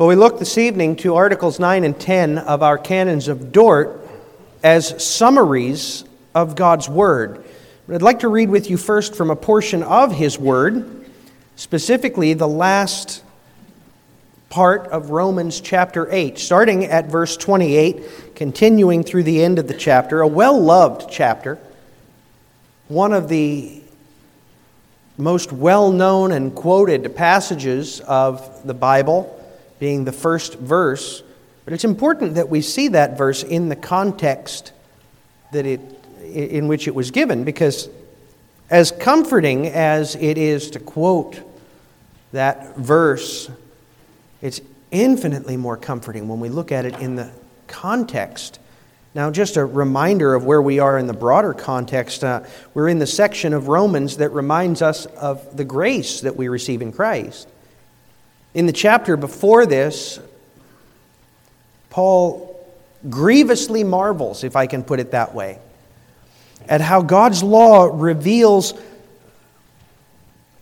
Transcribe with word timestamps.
Well, 0.00 0.08
we 0.08 0.14
look 0.14 0.38
this 0.38 0.56
evening 0.56 0.96
to 0.96 1.16
Articles 1.16 1.60
9 1.60 1.84
and 1.84 2.00
10 2.00 2.38
of 2.38 2.62
our 2.62 2.78
Canons 2.78 3.28
of 3.28 3.52
Dort 3.52 4.00
as 4.62 5.04
summaries 5.04 6.04
of 6.34 6.56
God's 6.56 6.88
Word. 6.88 7.44
But 7.86 7.96
I'd 7.96 8.00
like 8.00 8.20
to 8.20 8.28
read 8.28 8.48
with 8.48 8.70
you 8.70 8.78
first 8.78 9.14
from 9.14 9.30
a 9.30 9.36
portion 9.36 9.82
of 9.82 10.12
His 10.12 10.38
Word, 10.38 11.04
specifically 11.54 12.32
the 12.32 12.48
last 12.48 13.22
part 14.48 14.86
of 14.86 15.10
Romans 15.10 15.60
chapter 15.60 16.10
8, 16.10 16.38
starting 16.38 16.86
at 16.86 17.08
verse 17.08 17.36
28, 17.36 18.34
continuing 18.34 19.04
through 19.04 19.24
the 19.24 19.44
end 19.44 19.58
of 19.58 19.68
the 19.68 19.74
chapter, 19.74 20.22
a 20.22 20.26
well 20.26 20.58
loved 20.58 21.10
chapter, 21.10 21.58
one 22.88 23.12
of 23.12 23.28
the 23.28 23.82
most 25.18 25.52
well 25.52 25.92
known 25.92 26.32
and 26.32 26.54
quoted 26.54 27.14
passages 27.14 28.00
of 28.00 28.66
the 28.66 28.72
Bible 28.72 29.36
being 29.80 30.04
the 30.04 30.12
first 30.12 30.54
verse. 30.54 31.24
But 31.64 31.74
it's 31.74 31.84
important 31.84 32.36
that 32.36 32.48
we 32.48 32.60
see 32.60 32.88
that 32.88 33.18
verse 33.18 33.42
in 33.42 33.68
the 33.68 33.76
context 33.76 34.72
that 35.52 35.66
it, 35.66 35.80
in 36.22 36.68
which 36.68 36.86
it 36.86 36.94
was 36.94 37.10
given, 37.10 37.42
because 37.42 37.88
as 38.70 38.92
comforting 38.92 39.66
as 39.66 40.14
it 40.14 40.38
is 40.38 40.70
to 40.70 40.78
quote 40.78 41.40
that 42.32 42.76
verse, 42.76 43.50
it's 44.40 44.60
infinitely 44.92 45.56
more 45.56 45.76
comforting 45.76 46.28
when 46.28 46.38
we 46.38 46.48
look 46.48 46.70
at 46.70 46.84
it 46.84 46.98
in 47.00 47.16
the 47.16 47.30
context. 47.66 48.60
Now, 49.12 49.30
just 49.32 49.56
a 49.56 49.64
reminder 49.64 50.34
of 50.34 50.44
where 50.44 50.62
we 50.62 50.78
are 50.78 50.96
in 50.96 51.08
the 51.08 51.12
broader 51.12 51.52
context. 51.52 52.22
Uh, 52.22 52.44
we're 52.74 52.88
in 52.88 53.00
the 53.00 53.08
section 53.08 53.52
of 53.52 53.66
Romans 53.66 54.18
that 54.18 54.30
reminds 54.30 54.82
us 54.82 55.06
of 55.06 55.56
the 55.56 55.64
grace 55.64 56.20
that 56.20 56.36
we 56.36 56.46
receive 56.46 56.80
in 56.80 56.92
Christ. 56.92 57.48
In 58.52 58.66
the 58.66 58.72
chapter 58.72 59.16
before 59.16 59.64
this, 59.64 60.18
Paul 61.88 62.56
grievously 63.08 63.84
marvels, 63.84 64.44
if 64.44 64.56
I 64.56 64.66
can 64.66 64.82
put 64.82 65.00
it 65.00 65.12
that 65.12 65.34
way, 65.34 65.58
at 66.68 66.80
how 66.80 67.02
God's 67.02 67.42
law 67.42 67.84
reveals 67.92 68.74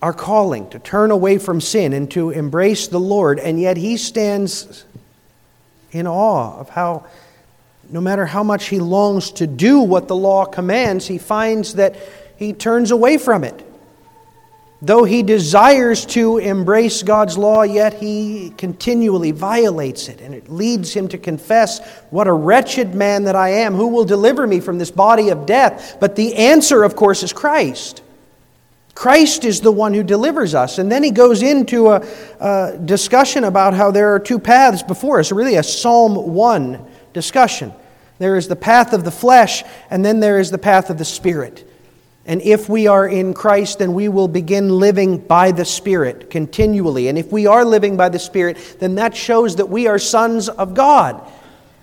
our 0.01 0.13
calling 0.13 0.69
to 0.71 0.79
turn 0.79 1.11
away 1.11 1.39
from 1.39 1.61
sin 1.61 1.93
and 1.93 2.11
to 2.13 2.31
embrace 2.31 2.89
the 2.89 3.01
Lord, 3.01 3.39
and 3.39 3.61
yet 3.61 3.77
he 3.77 3.97
stands 3.97 4.85
in 5.91 6.07
awe 6.07 6.59
of 6.59 6.69
how, 6.69 7.07
no 7.91 8.01
matter 8.01 8.27
how 8.27 8.43
much 8.43 8.67
he 8.67 8.79
longs 8.79 9.33
to 9.33 9.47
do 9.47 9.81
what 9.81 10.09
the 10.09 10.15
law 10.15 10.45
commands, 10.45 11.07
he 11.07 11.19
finds 11.19 11.75
that 11.75 11.97
he 12.37 12.53
turns 12.53 12.91
away 12.91 13.19
from 13.19 13.43
it. 13.43 13.65
Though 14.81 15.03
he 15.03 15.25
desires 15.25 16.07
to 16.07 16.39
embrace 16.39 17.03
God's 17.03 17.37
law, 17.37 17.63
yet 17.63 17.95
he 17.95 18.53
continually 18.57 19.33
violates 19.33 20.09
it, 20.09 20.21
and 20.21 20.33
it 20.33 20.49
leads 20.49 20.95
him 20.95 21.09
to 21.09 21.19
confess, 21.19 21.81
What 22.11 22.29
a 22.29 22.33
wretched 22.33 22.95
man 22.95 23.25
that 23.25 23.35
I 23.35 23.49
am! 23.49 23.75
Who 23.75 23.89
will 23.89 24.05
deliver 24.05 24.47
me 24.47 24.61
from 24.61 24.79
this 24.79 24.93
body 24.93 25.31
of 25.31 25.47
death? 25.47 25.97
But 25.99 26.15
the 26.15 26.37
answer, 26.37 26.85
of 26.85 26.95
course, 26.95 27.25
is 27.25 27.33
Christ. 27.33 28.03
Christ 28.95 29.45
is 29.45 29.61
the 29.61 29.73
one 29.73 29.95
who 29.95 30.03
delivers 30.03 30.55
us. 30.55 30.79
And 30.79 30.91
then 30.91 31.03
he 31.03 31.11
goes 31.13 31.43
into 31.43 31.89
a, 31.89 32.07
a 32.41 32.79
discussion 32.85 33.45
about 33.45 33.75
how 33.75 33.91
there 33.91 34.15
are 34.15 34.19
two 34.19 34.39
paths 34.39 34.83
before 34.83 35.21
us, 35.21 35.33
really 35.33 35.57
a 35.57 35.63
Psalm 35.63 36.35
1 36.35 36.85
discussion. 37.13 37.73
There 38.19 38.37
is 38.37 38.49
the 38.49 38.57
path 38.57 38.93
of 38.93 39.05
the 39.05 39.11
flesh, 39.11 39.65
and 39.91 40.05
then 40.05 40.21
there 40.21 40.39
is 40.39 40.51
the 40.51 40.59
path 40.59 40.91
of 40.91 40.99
the 40.99 41.05
Spirit. 41.05 41.68
And 42.29 42.43
if 42.43 42.69
we 42.69 42.87
are 42.87 43.09
in 43.09 43.33
Christ, 43.33 43.79
then 43.79 43.95
we 43.95 44.09
will 44.09 44.29
begin 44.29 44.69
living 44.69 45.17
by 45.17 45.51
the 45.51 45.65
Spirit 45.65 46.29
continually. 46.29 47.09
And 47.09 47.17
if 47.17 47.33
we 47.33 47.47
are 47.47 47.65
living 47.65 47.97
by 47.97 48.11
the 48.11 48.19
Spirit, 48.19 48.59
then 48.79 48.97
that 48.97 49.17
shows 49.17 49.57
that 49.57 49.71
we 49.71 49.87
are 49.87 49.99
sons 49.99 50.51
of 50.51 50.75
God 50.75 51.27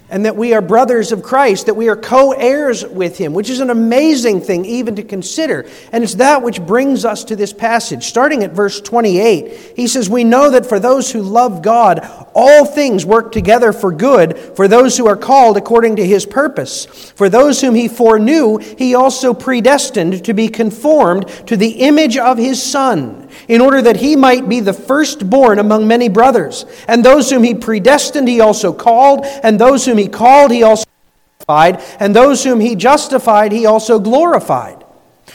and 0.10 0.26
that 0.26 0.36
we 0.36 0.54
are 0.54 0.62
brothers 0.62 1.12
of 1.12 1.24
Christ, 1.24 1.66
that 1.66 1.74
we 1.74 1.90
are 1.90 1.96
co 1.96 2.32
heirs 2.32 2.86
with 2.86 3.18
Him, 3.18 3.34
which 3.34 3.50
is 3.50 3.60
an 3.60 3.70
amazing 3.70 4.42
thing 4.42 4.66
even 4.66 4.96
to 4.98 5.04
consider. 5.04 5.66
And 5.92 6.04
it's 6.04 6.16
that 6.16 6.44
which 6.44 6.62
brings 6.62 7.06
us 7.06 7.24
to 7.26 7.36
this 7.36 7.54
passage. 7.54 8.06
Starting 8.06 8.44
at 8.44 8.52
verse 8.52 8.80
28, 8.80 9.74
he 9.76 9.88
says, 9.88 10.10
We 10.10 10.24
know 10.24 10.52
that 10.52 10.66
for 10.66 10.80
those 10.80 11.12
who 11.12 11.22
love 11.22 11.62
God, 11.62 12.08
all 12.36 12.66
things 12.66 13.06
work 13.06 13.32
together 13.32 13.74
for 13.74 13.92
good 13.92 14.38
for 14.38 14.68
those 14.68 14.98
who 14.98 15.08
are 15.08 15.18
called 15.18 15.58
according 15.58 15.96
to 15.96 16.06
His 16.06 16.26
purpose. 16.26 16.86
For 17.12 17.30
those 17.30 17.62
whom 17.62 17.74
He 17.76 17.88
foreknew, 17.88 18.58
He 18.58 18.94
also 18.94 19.34
predestined 19.34 20.26
to 20.26 20.34
be 20.34 20.50
conformed 20.50 21.28
to 21.48 21.58
the 21.58 21.82
image 21.82 22.18
of 22.18 22.38
His 22.38 22.62
Son 22.62 23.25
in 23.48 23.62
order 23.62 23.82
that 23.82 23.98
he 23.98 24.16
might 24.16 24.48
be 24.50 24.60
the 24.60 24.74
firstborn 24.74 25.60
among 25.60 25.88
many 25.88 26.10
brothers. 26.10 26.66
And 26.88 27.04
those 27.04 27.30
whom 27.30 27.44
he 27.44 27.56
predestined, 27.56 28.28
he 28.28 28.42
also 28.42 28.74
called, 28.74 29.26
and 29.44 29.60
those 29.60 29.86
whom 29.86 29.98
he 29.98 30.08
called, 30.08 30.52
he 30.52 30.64
also 30.64 30.86
justified, 31.40 31.84
and 32.00 32.16
those 32.16 32.44
whom 32.44 32.60
he 32.60 32.76
justified, 32.76 33.52
he 33.52 33.66
also 33.66 34.00
glorified. 34.00 34.84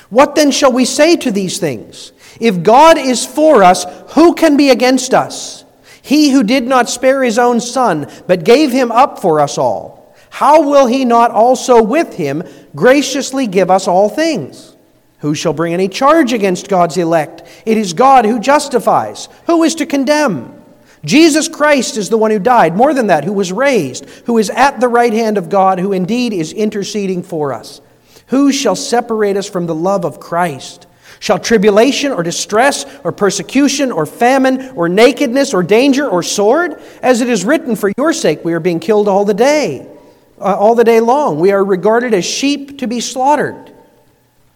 What 0.08 0.34
then 0.34 0.50
shall 0.50 0.72
we 0.72 0.84
say 0.84 1.16
to 1.16 1.30
these 1.30 1.58
things? 1.58 2.12
If 2.40 2.62
God 2.62 2.98
is 2.98 3.26
for 3.26 3.62
us, 3.62 3.84
who 4.14 4.34
can 4.34 4.56
be 4.56 4.70
against 4.70 5.14
us? 5.14 5.64
He 6.02 6.30
who 6.30 6.42
did 6.42 6.66
not 6.66 6.88
spare 6.88 7.22
his 7.22 7.38
own 7.38 7.60
son, 7.60 8.10
but 8.26 8.44
gave 8.44 8.72
him 8.72 8.90
up 8.90 9.20
for 9.20 9.40
us 9.40 9.58
all, 9.58 10.14
how 10.30 10.62
will 10.62 10.86
he 10.86 11.04
not 11.04 11.30
also 11.30 11.82
with 11.82 12.14
him 12.14 12.42
graciously 12.74 13.46
give 13.46 13.70
us 13.70 13.86
all 13.86 14.08
things? 14.08 14.69
Who 15.20 15.34
shall 15.34 15.52
bring 15.52 15.74
any 15.74 15.88
charge 15.88 16.32
against 16.32 16.68
God's 16.68 16.96
elect? 16.96 17.42
It 17.66 17.76
is 17.76 17.92
God 17.92 18.24
who 18.24 18.40
justifies. 18.40 19.28
Who 19.46 19.62
is 19.62 19.74
to 19.76 19.86
condemn? 19.86 20.56
Jesus 21.04 21.48
Christ 21.48 21.96
is 21.96 22.10
the 22.10 22.18
one 22.18 22.30
who 22.30 22.38
died, 22.38 22.76
more 22.76 22.92
than 22.92 23.06
that, 23.06 23.24
who 23.24 23.32
was 23.32 23.52
raised, 23.52 24.08
who 24.26 24.38
is 24.38 24.50
at 24.50 24.80
the 24.80 24.88
right 24.88 25.12
hand 25.12 25.38
of 25.38 25.48
God, 25.48 25.78
who 25.78 25.92
indeed 25.92 26.32
is 26.32 26.52
interceding 26.52 27.22
for 27.22 27.52
us. 27.52 27.80
Who 28.28 28.52
shall 28.52 28.76
separate 28.76 29.36
us 29.36 29.48
from 29.48 29.66
the 29.66 29.74
love 29.74 30.04
of 30.04 30.20
Christ? 30.20 30.86
Shall 31.18 31.38
tribulation 31.38 32.12
or 32.12 32.22
distress 32.22 32.86
or 33.04 33.12
persecution 33.12 33.92
or 33.92 34.06
famine 34.06 34.70
or 34.70 34.88
nakedness 34.88 35.52
or 35.52 35.62
danger 35.62 36.08
or 36.08 36.22
sword? 36.22 36.80
As 37.02 37.20
it 37.20 37.28
is 37.28 37.44
written, 37.44 37.76
for 37.76 37.92
your 37.98 38.12
sake 38.12 38.44
we 38.44 38.52
are 38.52 38.60
being 38.60 38.80
killed 38.80 39.08
all 39.08 39.24
the 39.24 39.34
day, 39.34 39.86
uh, 40.38 40.56
all 40.56 40.74
the 40.74 40.84
day 40.84 41.00
long. 41.00 41.40
We 41.40 41.50
are 41.52 41.64
regarded 41.64 42.14
as 42.14 42.24
sheep 42.24 42.78
to 42.78 42.86
be 42.86 43.00
slaughtered. 43.00 43.74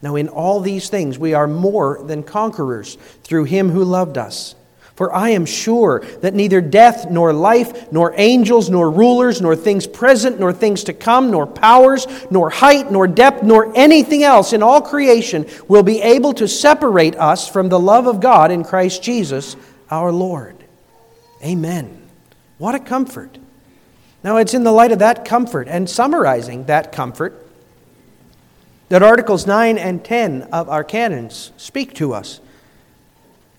Now, 0.05 0.17
in 0.17 0.29
all 0.29 0.61
these 0.61 0.91
things, 0.91 1.19
we 1.19 1.33
are 1.33 1.47
more 1.47 2.03
than 2.05 2.25
conquerors 2.25 2.97
through 3.23 3.45
him 3.45 3.71
who 3.71 3.83
loved 3.83 4.19
us. 4.19 4.55
For 4.97 5.11
I 5.11 5.31
am 5.31 5.47
sure 5.47 6.01
that 6.21 6.35
neither 6.35 6.61
death, 6.61 7.11
nor 7.11 7.33
life, 7.33 7.91
nor 7.91 8.13
angels, 8.19 8.69
nor 8.69 8.91
rulers, 8.91 9.41
nor 9.41 9.57
things 9.57 9.87
present, 9.87 10.39
nor 10.39 10.53
things 10.53 10.85
to 10.85 10.93
come, 10.93 11.31
nor 11.31 11.47
powers, 11.47 12.07
nor 12.31 12.51
height, 12.51 12.93
nor 12.93 13.07
depth, 13.07 13.45
nor 13.45 13.75
anything 13.75 14.23
else 14.23 14.53
in 14.53 14.63
all 14.63 14.83
creation 14.83 15.47
will 15.69 15.83
be 15.83 16.03
able 16.03 16.35
to 16.35 16.47
separate 16.47 17.17
us 17.17 17.49
from 17.49 17.71
the 17.71 17.81
love 17.81 18.07
of 18.07 18.21
God 18.21 18.51
in 18.51 18.63
Christ 18.63 19.03
Jesus 19.03 19.57
our 19.91 20.13
Lord. 20.13 20.55
Amen. 21.43 22.03
What 22.59 22.75
a 22.75 22.79
comfort. 22.79 23.39
Now, 24.23 24.37
it's 24.37 24.53
in 24.53 24.65
the 24.65 24.71
light 24.71 24.93
of 24.93 24.99
that 24.99 25.25
comfort 25.25 25.67
and 25.67 25.89
summarizing 25.89 26.67
that 26.67 26.93
comfort 26.93 27.44
that 28.89 29.03
Articles 29.03 29.47
9 29.47 29.79
and 29.79 30.05
10 30.05 30.43
of 30.53 30.69
our 30.69 30.85
canons 30.85 31.53
speak 31.57 31.95
to 31.95 32.13
us, 32.13 32.41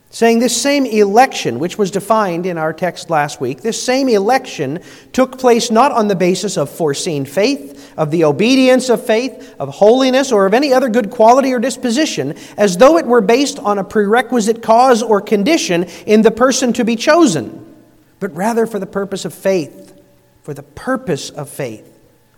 saying 0.09 0.39
this 0.39 0.59
same 0.59 0.85
election, 0.85 1.59
which 1.59 1.77
was 1.77 1.91
defined 1.91 2.45
in 2.45 2.57
our 2.57 2.71
text 2.71 3.09
last 3.09 3.41
week, 3.41 3.61
this 3.61 3.81
same 3.81 4.07
election 4.07 4.79
took 5.11 5.37
place 5.37 5.71
not 5.71 5.91
on 5.91 6.07
the 6.07 6.15
basis 6.15 6.57
of 6.57 6.69
foreseen 6.69 7.25
faith, 7.25 7.93
of 7.97 8.11
the 8.11 8.23
obedience 8.23 8.89
of 8.89 9.05
faith, 9.05 9.55
of 9.59 9.69
holiness, 9.69 10.31
or 10.31 10.45
of 10.45 10.53
any 10.53 10.71
other 10.71 10.89
good 10.89 11.09
quality 11.09 11.51
or 11.53 11.59
disposition, 11.59 12.35
as 12.55 12.77
though 12.77 12.97
it 12.97 13.05
were 13.05 13.21
based 13.21 13.59
on 13.59 13.79
a 13.79 13.83
prerequisite 13.83 14.61
cause 14.61 15.01
or 15.01 15.19
condition 15.19 15.83
in 16.05 16.21
the 16.21 16.31
person 16.31 16.71
to 16.71 16.85
be 16.85 16.95
chosen, 16.95 17.75
but 18.19 18.33
rather 18.35 18.65
for 18.65 18.79
the 18.79 18.85
purpose 18.85 19.25
of 19.25 19.33
faith, 19.33 19.99
for 20.43 20.53
the 20.53 20.63
purpose 20.63 21.29
of 21.29 21.49
faith 21.49 21.94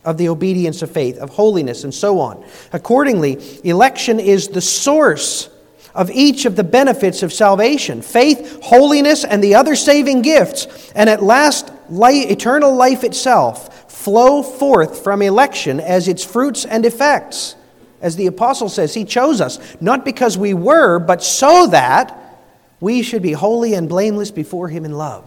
of 0.08 0.18
the 0.18 0.30
obedience 0.30 0.82
of 0.82 0.90
faith, 0.90 1.18
of 1.18 1.32
holiness, 1.32 1.84
and 1.84 1.94
so 1.94 2.22
on. 2.22 2.42
Accordingly, 2.72 3.38
election 3.66 4.22
is 4.22 4.48
the 4.48 4.62
source 4.62 5.50
of 5.94 6.10
each 6.10 6.46
of 6.46 6.56
the 6.56 6.64
benefits 6.64 7.24
of 7.24 7.34
salvation 7.34 8.02
faith, 8.02 8.64
holiness, 8.64 9.26
and 9.26 9.44
the 9.44 9.56
other 9.56 9.76
saving 9.76 10.22
gifts, 10.22 10.92
and 10.96 11.10
at 11.10 11.22
last, 11.22 11.72
eternal 11.90 12.74
life 12.74 13.04
itself 13.04 13.92
flow 13.92 14.42
forth 14.42 15.04
from 15.04 15.22
election 15.22 15.82
as 15.82 16.08
its 16.08 16.24
fruits 16.24 16.64
and 16.64 16.86
effects. 16.86 17.56
As 18.02 18.16
the 18.16 18.28
apostle 18.28 18.70
says, 18.70 18.94
he 18.94 19.04
chose 19.04 19.42
us, 19.42 19.60
not 19.82 20.06
because 20.06 20.38
we 20.38 20.54
were, 20.54 21.00
but 21.00 21.22
so 21.22 21.68
that 21.68 22.18
we 22.80 23.04
should 23.04 23.22
be 23.22 23.34
holy 23.34 23.74
and 23.74 23.90
blameless 23.90 24.32
before 24.32 24.70
him 24.70 24.86
in 24.86 24.94
love. 24.94 25.26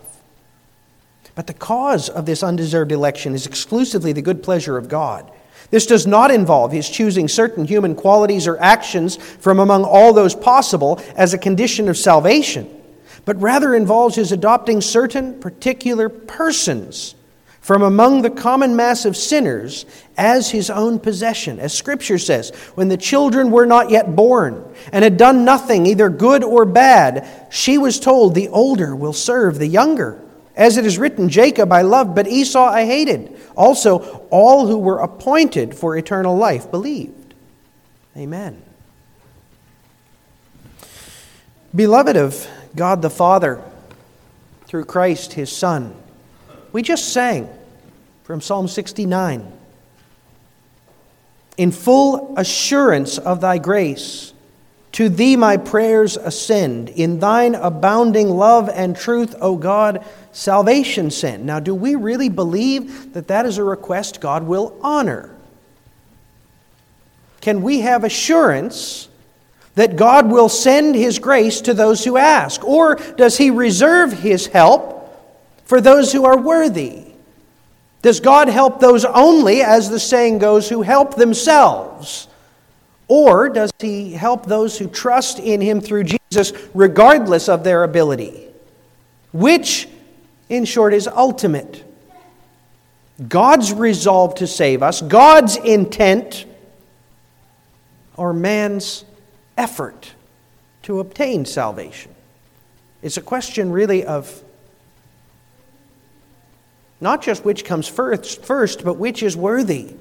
But 1.41 1.47
the 1.47 1.55
cause 1.55 2.11
of 2.11 2.27
this 2.27 2.43
undeserved 2.43 2.93
election 2.93 3.35
is 3.35 3.47
exclusively 3.47 4.13
the 4.13 4.21
good 4.21 4.43
pleasure 4.43 4.77
of 4.77 4.91
God. 4.91 5.33
This 5.71 5.87
does 5.87 6.07
not 6.07 6.31
involve 6.31 6.71
his 6.71 6.91
choosing 6.91 7.29
certain 7.29 7.65
human 7.65 7.95
qualities 7.95 8.47
or 8.47 8.61
actions 8.61 9.17
from 9.17 9.59
among 9.59 9.85
all 9.85 10.13
those 10.13 10.35
possible 10.35 11.01
as 11.17 11.33
a 11.33 11.39
condition 11.39 11.89
of 11.89 11.97
salvation, 11.97 12.69
but 13.25 13.41
rather 13.41 13.75
involves 13.75 14.17
his 14.17 14.33
adopting 14.33 14.83
certain 14.83 15.41
particular 15.41 16.11
persons 16.11 17.15
from 17.63 17.81
among 17.81 18.21
the 18.21 18.29
common 18.29 18.77
mass 18.77 19.07
of 19.07 19.17
sinners 19.17 19.87
as 20.19 20.51
his 20.51 20.69
own 20.69 20.99
possession. 20.99 21.59
As 21.59 21.73
Scripture 21.73 22.19
says, 22.19 22.51
when 22.75 22.89
the 22.89 22.99
children 22.99 23.51
were 23.51 23.65
not 23.65 23.89
yet 23.89 24.15
born 24.15 24.63
and 24.93 25.03
had 25.03 25.17
done 25.17 25.47
nothing, 25.47 25.87
either 25.87 26.11
good 26.11 26.45
or 26.45 26.67
bad, 26.67 27.47
she 27.51 27.79
was 27.79 27.99
told, 27.99 28.35
The 28.35 28.49
older 28.49 28.95
will 28.95 29.15
serve 29.15 29.59
the 29.59 29.67
younger. 29.67 30.23
As 30.57 30.77
it 30.77 30.85
is 30.85 30.99
written, 30.99 31.29
Jacob 31.29 31.73
I 31.73 31.83
loved, 31.83 32.15
but 32.15 32.27
Esau 32.27 32.65
I 32.65 32.85
hated. 32.85 33.39
Also, 33.57 34.27
all 34.31 34.67
who 34.67 34.79
were 34.79 34.99
appointed 34.99 35.75
for 35.75 35.97
eternal 35.97 36.37
life 36.37 36.71
believed. 36.71 37.35
Amen. 38.17 38.63
Beloved 41.75 42.17
of 42.17 42.49
God 42.75 43.01
the 43.01 43.11
Father, 43.11 43.63
through 44.67 44.85
Christ 44.85 45.35
his 45.35 45.53
Son, 45.53 45.95
we 46.73 46.83
just 46.83 47.13
sang 47.13 47.49
from 48.25 48.41
Psalm 48.41 48.67
69. 48.67 49.53
In 51.57 51.73
full 51.73 52.35
assurance 52.37 53.19
of 53.19 53.41
thy 53.41 53.59
grace, 53.59 54.33
to 54.93 55.09
thee 55.09 55.37
my 55.37 55.57
prayers 55.57 56.17
ascend. 56.17 56.89
In 56.89 57.21
thine 57.21 57.55
abounding 57.55 58.31
love 58.31 58.69
and 58.69 58.97
truth, 58.97 59.35
O 59.41 59.57
God, 59.57 60.05
salvation 60.33 61.11
sent. 61.11 61.43
Now, 61.43 61.61
do 61.61 61.75
we 61.75 61.95
really 61.95 62.29
believe 62.29 63.15
that 63.15 63.29
that 63.29 63.47
is 63.47 63.59
a 63.59 63.65
request 63.65 64.21
God 64.21 64.45
will 64.45 64.79
honor? 64.83 65.35
Can 67.41 67.63
we 67.63 67.81
have 67.81 68.05
assurance 68.05 69.09
that 69.75 69.97
God 69.97 70.31
will 70.31 70.49
send 70.49 70.95
His 70.95 71.19
grace 71.19 71.61
to 71.63 71.75
those 71.75 72.05
who 72.05 72.17
ask? 72.17 72.63
Or 72.65 72.97
does 72.97 73.39
He 73.39 73.51
reserve 73.51 74.13
His 74.13 74.47
help 74.47 74.99
for 75.65 75.81
those 75.81 76.13
who 76.13 76.25
are 76.25 76.39
worthy? 76.39 77.05
Does 78.03 78.21
God 78.21 78.49
help 78.49 78.81
those 78.81 79.05
only, 79.05 79.63
as 79.63 79.91
the 79.91 80.01
saying 80.01 80.39
goes, 80.39 80.69
who 80.69 80.83
help 80.83 81.17
themselves? 81.17 82.29
Or 83.09 83.49
does 83.49 83.71
He 83.79 84.13
help 84.13 84.47
those 84.47 84.79
who 84.79 84.89
trust 84.89 85.39
in 85.39 85.61
Him 85.61 85.81
through 85.81 86.05
Jesus 86.05 86.53
regardless 86.75 87.49
of 87.49 87.65
their 87.65 87.85
ability? 87.85 88.49
Which, 89.33 89.89
in 90.51 90.67
short, 90.67 90.93
is 90.93 91.09
ultimate. 91.09 91.85
God's 93.27 93.73
resolve 93.73 94.35
to 94.37 94.47
save 94.47 94.83
us, 94.83 95.01
God's 95.01 95.57
intent, 95.57 96.45
or 98.17 98.35
man's 98.35 99.05
effort 99.57 100.13
to 100.83 101.01
obtain 101.01 101.45
salvation. 101.45 102.15
It's 103.03 103.17
a 103.17 103.23
question 103.23 103.71
really 103.71 104.05
of 104.05 104.43
not 107.01 107.23
just 107.23 107.45
which 107.45 107.65
comes 107.65 107.89
first, 107.89 108.45
first, 108.45 108.85
but 108.85 108.95
which 108.95 109.23
is 109.23 109.37
worthy. 109.37 109.95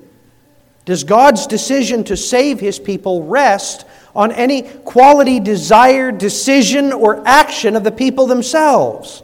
Does 0.83 1.03
God's 1.03 1.47
decision 1.47 2.03
to 2.05 2.17
save 2.17 2.59
his 2.59 2.79
people 2.79 3.23
rest 3.23 3.85
on 4.15 4.31
any 4.31 4.63
quality, 4.63 5.39
desire, 5.39 6.11
decision, 6.11 6.91
or 6.91 7.25
action 7.27 7.75
of 7.75 7.83
the 7.83 7.91
people 7.91 8.25
themselves? 8.25 9.23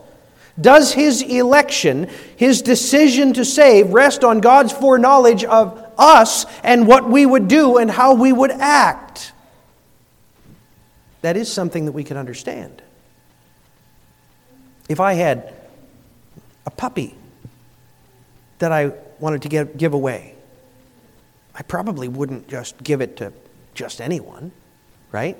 Does 0.60 0.94
his 0.94 1.22
election, 1.22 2.10
his 2.38 2.62
decision 2.62 3.34
to 3.34 3.44
save, 3.44 3.94
rest 3.94 4.24
on 4.24 4.40
God's 4.40 4.72
foreknowledge 4.72 5.44
of 5.44 5.86
us 5.98 6.46
and 6.64 6.88
what 6.88 7.10
we 7.10 7.26
would 7.26 7.48
do 7.48 7.78
and 7.78 7.92
how 7.92 8.14
we 8.14 8.32
would 8.32 8.52
act? 8.52 9.34
That 11.22 11.36
is 11.36 11.52
something 11.52 11.86
that 11.86 11.92
we 11.92 12.04
can 12.04 12.18
understand. 12.18 12.82
If 14.88 15.00
I 15.00 15.14
had 15.14 15.54
a 16.66 16.72
puppy 16.72 17.16
that 18.60 18.72
I 18.72 18.94
wanted 19.20 19.42
to 19.42 19.50
give, 19.50 19.78
give 19.78 19.94
away, 19.94 20.36
I 21.54 21.64
probably 21.64 22.08
wouldn't 22.08 22.48
just 22.48 22.82
give 22.82 23.02
it 23.02 23.18
to 23.18 23.34
just 23.74 24.00
anyone, 24.00 24.52
right? 25.12 25.38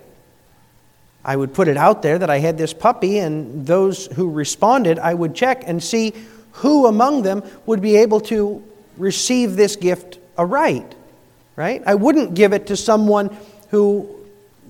I 1.26 1.36
would 1.36 1.56
put 1.56 1.68
it 1.68 1.76
out 1.76 2.04
there 2.04 2.20
that 2.20 2.30
I 2.30 2.38
had 2.38 2.56
this 2.56 2.72
puppy, 2.72 3.18
and 3.18 3.66
those 3.66 4.06
who 4.06 4.30
responded, 4.30 5.00
I 5.00 5.16
would 5.16 5.34
check 5.34 5.64
and 5.66 5.84
see 5.84 6.14
who 6.52 6.86
among 6.86 7.24
them 7.24 7.44
would 7.66 7.82
be 7.82 7.98
able 7.98 8.22
to 8.22 8.64
receive 8.96 9.56
this 9.56 9.76
gift 9.76 10.20
aright, 10.38 10.94
right? 11.56 11.82
I 11.86 11.96
wouldn't 11.96 12.36
give 12.36 12.54
it 12.54 12.68
to 12.68 12.78
someone 12.78 13.36
who 13.72 14.08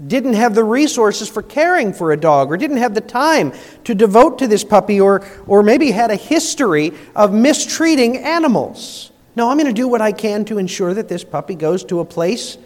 didn't 0.08 0.36
have 0.36 0.56
the 0.56 0.64
resources 0.64 1.30
for 1.30 1.42
caring 1.42 1.92
for 1.92 2.14
a 2.14 2.18
dog 2.18 2.52
or 2.52 2.58
didn't 2.58 2.78
have 2.78 2.96
the 2.96 3.02
time 3.02 3.52
to 3.84 3.94
devote 3.94 4.40
to 4.40 4.48
this 4.48 4.64
puppy 4.64 5.00
or, 5.00 5.28
or 5.48 5.62
maybe 5.62 5.92
had 5.92 6.10
a 6.10 6.16
history 6.16 6.94
of 7.16 7.34
mistreating 7.34 8.18
animals. 8.18 9.12
No, 9.36 9.50
I'm 9.50 9.58
going 9.58 9.68
to 9.68 9.74
do 9.74 9.90
what 9.90 10.02
I 10.02 10.14
can 10.14 10.46
to 10.46 10.58
ensure 10.58 10.94
that 10.94 11.10
this 11.10 11.26
puppy 11.26 11.56
goes 11.56 11.84
to 11.86 12.00
a 12.00 12.06
place 12.06 12.58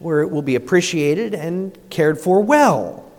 where 0.00 0.22
it 0.22 0.30
will 0.30 0.42
be 0.42 0.56
appreciated 0.56 1.34
and 1.34 1.76
cared 1.88 2.18
for 2.18 2.40
well. 2.40 3.11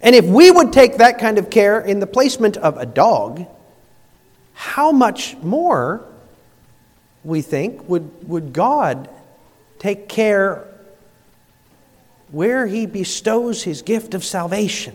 And 0.00 0.14
if 0.14 0.24
we 0.24 0.50
would 0.50 0.72
take 0.72 0.98
that 0.98 1.18
kind 1.18 1.38
of 1.38 1.50
care 1.50 1.80
in 1.80 2.00
the 2.00 2.06
placement 2.06 2.56
of 2.56 2.76
a 2.76 2.86
dog, 2.86 3.46
how 4.54 4.92
much 4.92 5.36
more, 5.38 6.04
we 7.24 7.42
think, 7.42 7.88
would, 7.88 8.28
would 8.28 8.52
God 8.52 9.08
take 9.78 10.08
care 10.08 10.66
where 12.30 12.66
he 12.66 12.86
bestows 12.86 13.62
his 13.62 13.82
gift 13.82 14.14
of 14.14 14.24
salvation, 14.24 14.94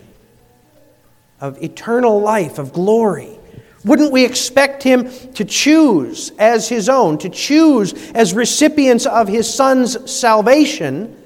of 1.41 1.61
eternal 1.63 2.21
life, 2.21 2.59
of 2.59 2.73
glory. 2.73 3.39
Wouldn't 3.83 4.11
we 4.11 4.23
expect 4.23 4.83
him 4.83 5.09
to 5.33 5.43
choose 5.43 6.31
as 6.37 6.69
his 6.69 6.87
own, 6.87 7.17
to 7.19 7.29
choose 7.29 8.11
as 8.11 8.33
recipients 8.33 9.05
of 9.05 9.27
his 9.27 9.51
son's 9.51 10.11
salvation, 10.11 11.17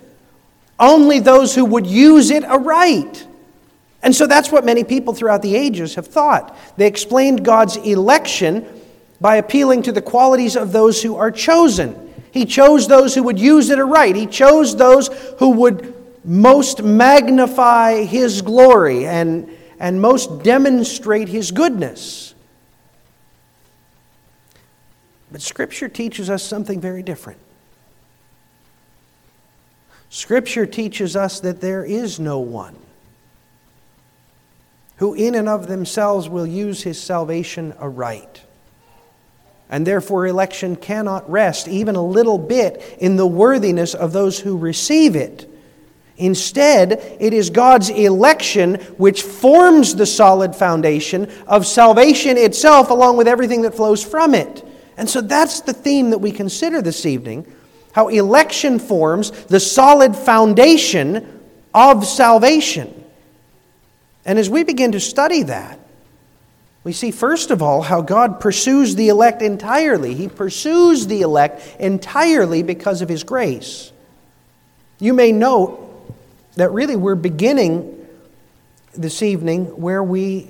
only 0.79 1.19
those 1.19 1.53
who 1.53 1.65
would 1.65 1.85
use 1.85 2.31
it 2.31 2.43
aright? 2.45 3.27
And 4.03 4.15
so 4.15 4.27
that's 4.27 4.51
what 4.51 4.63
many 4.63 4.83
people 4.83 5.13
throughout 5.13 5.41
the 5.41 5.55
ages 5.55 5.95
have 5.95 6.07
thought. 6.07 6.55
They 6.77 6.87
explained 6.87 7.43
God's 7.43 7.77
election 7.77 8.65
by 9.19 9.37
appealing 9.37 9.83
to 9.83 9.91
the 9.91 10.01
qualities 10.01 10.55
of 10.55 10.71
those 10.71 11.01
who 11.01 11.15
are 11.15 11.31
chosen. 11.31 12.13
He 12.31 12.45
chose 12.45 12.87
those 12.87 13.15
who 13.15 13.23
would 13.23 13.39
use 13.39 13.69
it 13.69 13.79
aright. 13.79 14.15
He 14.15 14.27
chose 14.27 14.75
those 14.75 15.07
who 15.39 15.51
would 15.51 15.95
most 16.23 16.83
magnify 16.83 18.03
his 18.03 18.41
glory 18.41 19.07
and, 19.07 19.49
and 19.79 19.99
most 20.01 20.43
demonstrate 20.43 21.29
his 21.29 21.51
goodness. 21.51 22.35
But 25.31 25.41
Scripture 25.41 25.89
teaches 25.89 26.29
us 26.29 26.43
something 26.43 26.79
very 26.79 27.01
different. 27.01 27.39
Scripture 30.09 30.65
teaches 30.65 31.15
us 31.15 31.39
that 31.41 31.59
there 31.59 31.83
is 31.83 32.19
no 32.19 32.39
one 32.39 32.75
who, 34.97 35.13
in 35.13 35.35
and 35.35 35.47
of 35.47 35.67
themselves, 35.67 36.27
will 36.27 36.47
use 36.47 36.83
his 36.83 37.01
salvation 37.01 37.73
aright. 37.79 38.43
And 39.69 39.85
therefore, 39.85 40.27
election 40.27 40.75
cannot 40.75 41.29
rest 41.29 41.67
even 41.67 41.95
a 41.95 42.05
little 42.05 42.37
bit 42.37 42.97
in 42.99 43.15
the 43.15 43.27
worthiness 43.27 43.93
of 43.93 44.13
those 44.13 44.39
who 44.39 44.57
receive 44.57 45.15
it. 45.15 45.49
Instead, 46.17 46.93
it 47.19 47.33
is 47.33 47.49
God's 47.49 47.89
election 47.89 48.75
which 48.97 49.21
forms 49.21 49.93
the 49.93 50.05
solid 50.05 50.55
foundation 50.55 51.31
of 51.45 51.67
salvation 51.67 52.37
itself, 52.37 52.89
along 52.89 53.17
with 53.17 53.27
everything 53.27 53.61
that 53.63 53.75
flows 53.75 54.03
from 54.03 54.33
it. 54.33 54.65
And 54.95 55.07
so 55.07 55.21
that's 55.21 55.61
the 55.61 55.73
theme 55.73 56.09
that 56.09 56.17
we 56.17 56.31
consider 56.31 56.81
this 56.81 57.05
evening 57.05 57.45
how 57.91 58.09
election 58.09 58.77
forms 58.77 59.31
the 59.45 59.59
solid 59.59 60.15
foundation 60.15 61.41
of 61.73 62.05
salvation. 62.05 62.93
And 64.27 64.37
as 64.37 64.49
we 64.49 64.63
begin 64.63 64.91
to 64.91 64.99
study 64.99 65.43
that, 65.43 65.79
we 66.83 66.91
see, 66.91 67.11
first 67.11 67.49
of 67.49 67.61
all, 67.61 67.81
how 67.81 68.01
God 68.01 68.39
pursues 68.39 68.95
the 68.95 69.07
elect 69.07 69.41
entirely. 69.41 70.13
He 70.13 70.27
pursues 70.27 71.07
the 71.07 71.21
elect 71.21 71.77
entirely 71.79 72.61
because 72.61 73.01
of 73.01 73.09
His 73.09 73.23
grace. 73.23 73.91
You 74.99 75.13
may 75.13 75.31
note 75.31 75.83
that 76.55 76.71
really 76.71 76.95
we're 76.95 77.15
beginning 77.15 78.07
this 78.93 79.21
evening 79.21 79.65
where 79.79 80.03
we 80.03 80.49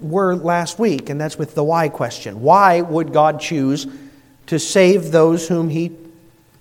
were 0.00 0.36
last 0.36 0.78
week, 0.78 1.08
and 1.08 1.20
that's 1.20 1.38
with 1.38 1.54
the 1.54 1.64
why 1.64 1.88
question. 1.88 2.42
Why 2.42 2.82
would 2.82 3.12
God 3.12 3.40
choose 3.40 3.86
to 4.46 4.58
save 4.58 5.12
those 5.12 5.48
whom 5.48 5.70
He 5.70 5.92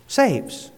saves? 0.08 0.72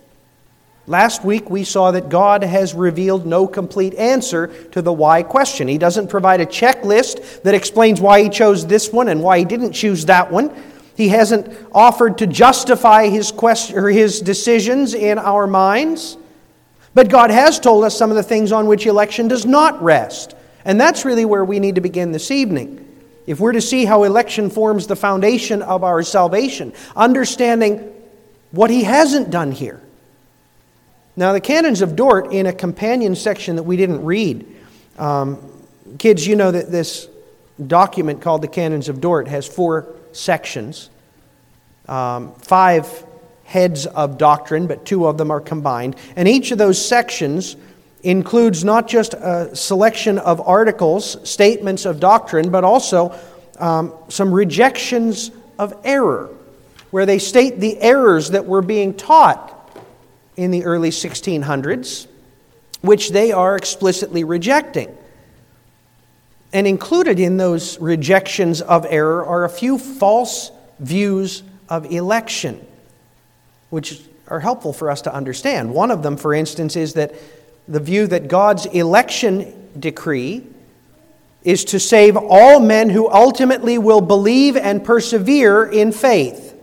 Last 0.87 1.23
week 1.23 1.49
we 1.49 1.63
saw 1.63 1.91
that 1.91 2.09
God 2.09 2.43
has 2.43 2.75
revealed 2.75 3.25
no 3.25 3.47
complete 3.47 3.95
answer 3.95 4.47
to 4.71 4.81
the 4.83 4.93
why 4.93 5.23
question. 5.23 5.67
He 5.67 5.79
doesn't 5.79 6.09
provide 6.09 6.41
a 6.41 6.45
checklist 6.45 7.41
that 7.41 7.55
explains 7.55 7.99
why 7.99 8.21
He 8.21 8.29
chose 8.29 8.67
this 8.67 8.93
one 8.93 9.07
and 9.07 9.23
why 9.23 9.39
He 9.39 9.45
didn't 9.45 9.73
choose 9.73 10.05
that 10.05 10.31
one. 10.31 10.51
He 10.95 11.09
hasn't 11.09 11.51
offered 11.73 12.19
to 12.19 12.27
justify 12.27 13.07
His, 13.07 13.31
question, 13.31 13.77
or 13.77 13.89
his 13.89 14.21
decisions 14.21 14.93
in 14.93 15.17
our 15.17 15.47
minds. 15.47 16.17
But 16.93 17.09
God 17.09 17.31
has 17.31 17.59
told 17.59 17.83
us 17.83 17.97
some 17.97 18.11
of 18.11 18.15
the 18.15 18.23
things 18.23 18.51
on 18.51 18.67
which 18.67 18.85
election 18.85 19.27
does 19.27 19.45
not 19.45 19.81
rest. 19.81 20.35
And 20.63 20.79
that's 20.79 21.03
really 21.03 21.25
where 21.25 21.43
we 21.43 21.59
need 21.59 21.75
to 21.75 21.81
begin 21.81 22.11
this 22.11 22.31
evening. 22.31 22.81
If 23.25 23.39
we're 23.39 23.53
to 23.53 23.61
see 23.61 23.85
how 23.85 24.03
election 24.03 24.51
forms 24.51 24.85
the 24.85 24.95
foundation 24.95 25.63
of 25.63 25.83
our 25.83 26.03
salvation, 26.03 26.73
understanding 26.95 27.91
what 28.51 28.69
he 28.69 28.83
hasn't 28.83 29.31
done 29.31 29.51
here. 29.51 29.81
Now, 31.17 31.31
the 31.31 31.39
Canons 31.39 31.81
of 31.81 31.95
Dort, 31.95 32.33
in 32.33 32.45
a 32.45 32.51
companion 32.51 33.15
section 33.15 33.55
that 33.55 33.63
we 33.63 33.77
didn't 33.77 34.03
read, 34.03 34.45
um, 34.97 35.37
kids, 35.97 36.27
you 36.27 36.35
know 36.35 36.51
that 36.51 36.69
this 36.69 37.07
document 37.65 38.21
called 38.21 38.41
the 38.41 38.49
Canons 38.49 38.89
of 38.89 38.99
Dort 38.99 39.29
has 39.29 39.47
four 39.47 39.87
sections, 40.11 40.89
um, 41.87 42.33
five 42.35 43.05
heads 43.45 43.85
of 43.85 44.17
doctrine, 44.17 44.67
but 44.67 44.85
two 44.85 45.07
of 45.07 45.17
them 45.17 45.31
are 45.31 45.39
combined. 45.39 45.95
And 46.17 46.27
each 46.27 46.51
of 46.51 46.57
those 46.57 46.83
sections 46.85 47.55
includes 48.03 48.65
not 48.65 48.87
just 48.87 49.13
a 49.13 49.55
selection 49.55 50.19
of 50.19 50.45
articles, 50.45 51.17
statements 51.27 51.85
of 51.85 52.01
doctrine, 52.01 52.49
but 52.49 52.65
also 52.65 53.17
um, 53.57 53.93
some 54.09 54.33
rejections 54.33 55.31
of 55.57 55.73
error, 55.85 56.29
where 56.91 57.05
they 57.05 57.19
state 57.19 57.61
the 57.61 57.79
errors 57.79 58.31
that 58.31 58.45
were 58.45 58.61
being 58.61 58.93
taught 58.93 59.54
in 60.37 60.51
the 60.51 60.65
early 60.65 60.89
1600s, 60.89 62.07
which 62.81 63.11
they 63.11 63.31
are 63.31 63.55
explicitly 63.55 64.23
rejecting. 64.23 64.95
And 66.53 66.67
included 66.67 67.19
in 67.19 67.37
those 67.37 67.79
rejections 67.79 68.61
of 68.61 68.85
error 68.89 69.25
are 69.25 69.43
a 69.43 69.49
few 69.49 69.77
false 69.77 70.51
views 70.79 71.43
of 71.69 71.91
election, 71.91 72.65
which 73.69 74.01
are 74.27 74.39
helpful 74.39 74.73
for 74.73 74.89
us 74.89 75.01
to 75.03 75.13
understand. 75.13 75.73
One 75.73 75.91
of 75.91 76.03
them, 76.03 76.17
for 76.17 76.33
instance, 76.33 76.75
is 76.75 76.93
that 76.93 77.15
the 77.67 77.79
view 77.79 78.07
that 78.07 78.27
God's 78.27 78.65
election 78.67 79.69
decree 79.77 80.45
is 81.43 81.65
to 81.65 81.79
save 81.79 82.17
all 82.17 82.59
men 82.59 82.89
who 82.89 83.09
ultimately 83.09 83.77
will 83.77 84.01
believe 84.01 84.57
and 84.57 84.83
persevere 84.83 85.65
in 85.65 85.91
faith. 85.91 86.53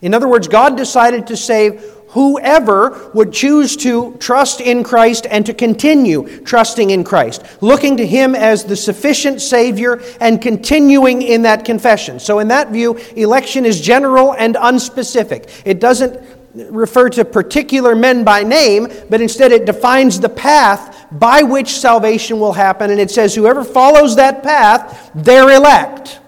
In 0.00 0.14
other 0.14 0.28
words, 0.28 0.48
God 0.48 0.76
decided 0.76 1.26
to 1.26 1.36
save 1.36 1.84
whoever 2.10 3.10
would 3.14 3.32
choose 3.32 3.76
to 3.76 4.16
trust 4.18 4.60
in 4.60 4.82
Christ 4.82 5.26
and 5.30 5.46
to 5.46 5.54
continue 5.54 6.40
trusting 6.44 6.90
in 6.90 7.04
Christ, 7.04 7.42
looking 7.60 7.96
to 7.98 8.06
Him 8.06 8.34
as 8.34 8.64
the 8.64 8.76
sufficient 8.76 9.40
Savior 9.40 10.02
and 10.20 10.42
continuing 10.42 11.22
in 11.22 11.42
that 11.42 11.64
confession. 11.64 12.18
So, 12.20 12.38
in 12.38 12.48
that 12.48 12.70
view, 12.70 12.96
election 13.16 13.64
is 13.64 13.80
general 13.80 14.34
and 14.34 14.56
unspecific. 14.56 15.62
It 15.64 15.80
doesn't 15.80 16.20
refer 16.54 17.08
to 17.10 17.24
particular 17.24 17.94
men 17.94 18.24
by 18.24 18.42
name, 18.42 18.88
but 19.08 19.20
instead 19.20 19.52
it 19.52 19.64
defines 19.64 20.18
the 20.18 20.28
path 20.28 21.06
by 21.12 21.42
which 21.42 21.78
salvation 21.78 22.40
will 22.40 22.52
happen, 22.52 22.90
and 22.90 23.00
it 23.00 23.10
says, 23.10 23.34
whoever 23.34 23.62
follows 23.62 24.16
that 24.16 24.42
path, 24.42 25.10
they're 25.14 25.50
elect. 25.50 26.18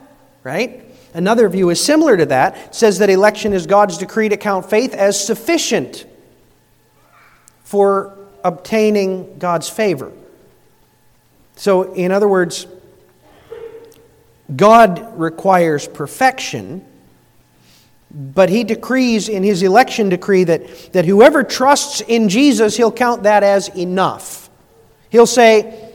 Right? 0.44 0.91
Another 1.14 1.48
view 1.48 1.70
is 1.70 1.82
similar 1.82 2.16
to 2.16 2.26
that. 2.26 2.56
It 2.56 2.74
says 2.74 2.98
that 2.98 3.10
election 3.10 3.52
is 3.52 3.66
God's 3.66 3.98
decree 3.98 4.28
to 4.30 4.36
count 4.36 4.68
faith 4.68 4.94
as 4.94 5.22
sufficient 5.22 6.06
for 7.64 8.16
obtaining 8.44 9.38
God's 9.38 9.68
favor. 9.68 10.12
So, 11.56 11.92
in 11.92 12.12
other 12.12 12.28
words, 12.28 12.66
God 14.54 15.18
requires 15.18 15.86
perfection, 15.86 16.84
but 18.10 18.48
He 18.48 18.64
decrees 18.64 19.28
in 19.28 19.42
His 19.42 19.62
election 19.62 20.08
decree 20.08 20.44
that, 20.44 20.92
that 20.92 21.04
whoever 21.04 21.42
trusts 21.42 22.00
in 22.00 22.28
Jesus, 22.28 22.76
He'll 22.76 22.92
count 22.92 23.24
that 23.24 23.42
as 23.42 23.68
enough. 23.76 24.50
He'll 25.10 25.26
say, 25.26 25.90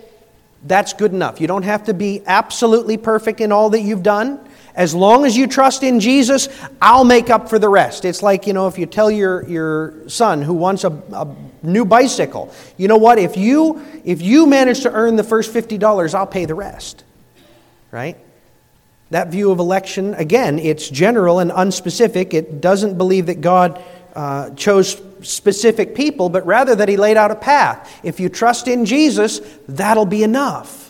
That's 0.64 0.94
good 0.94 1.12
enough. 1.12 1.42
You 1.42 1.48
don't 1.48 1.64
have 1.64 1.86
to 1.86 1.94
be 1.94 2.22
absolutely 2.26 2.98
perfect 2.98 3.42
in 3.42 3.52
all 3.52 3.72
that 3.72 3.82
you've 3.82 4.04
done. 4.04 4.47
As 4.77 4.93
long 4.93 5.25
as 5.25 5.36
you 5.36 5.48
trust 5.48 5.81
in 5.81 6.00
Jesus, 6.00 6.48
I'll 6.79 7.03
make 7.03 7.31
up 7.31 7.50
for 7.50 7.57
the 7.57 7.67
rest. 7.67 8.05
It's 8.05 8.22
like, 8.22 8.46
you 8.46 8.53
know, 8.53 8.67
if 8.67 8.77
you 8.77 8.86
tell 8.86 9.10
your, 9.10 9.43
your 9.50 10.07
son 10.07 10.43
who 10.43 10.53
wants 10.53 10.84
a, 10.84 10.91
a 10.91 11.36
new 11.63 11.84
bicycle, 11.84 12.53
you 12.77 12.88
know 12.88 12.98
what? 12.98 13.17
If 13.17 13.36
you, 13.38 13.84
if 14.05 14.22
you 14.22 14.46
manage 14.46 14.81
to 14.81 14.91
earn 14.93 15.15
the 15.15 15.24
first 15.24 15.51
$50, 15.51 16.13
I'll 16.13 16.27
pay 16.27 16.46
the 16.46 16.53
rest. 16.53 17.03
Right? 17.89 18.17
That 19.10 19.29
view 19.29 19.50
of 19.50 19.57
election, 19.57 20.13
again, 20.13 20.60
it's 20.60 20.88
general 20.88 21.39
and 21.39 21.50
unspecific. 21.50 22.36
It 22.36 22.62
doesn't 22.62 23.00
believe 23.00 23.25
that 23.25 23.41
God 23.41 23.84
uh, 24.15 24.51
chose 24.51 25.01
specific 25.22 25.96
people, 25.96 26.29
but 26.29 26.46
rather 26.46 26.75
that 26.75 26.88
He 26.88 26.98
laid 26.98 27.17
out 27.17 27.31
a 27.31 27.36
path. 27.36 28.00
If 28.03 28.19
you 28.19 28.29
trust 28.29 28.67
in 28.67 28.86
Jesus, 28.86 29.41
that'll 29.67 30.05
be 30.05 30.22
enough. 30.22 30.87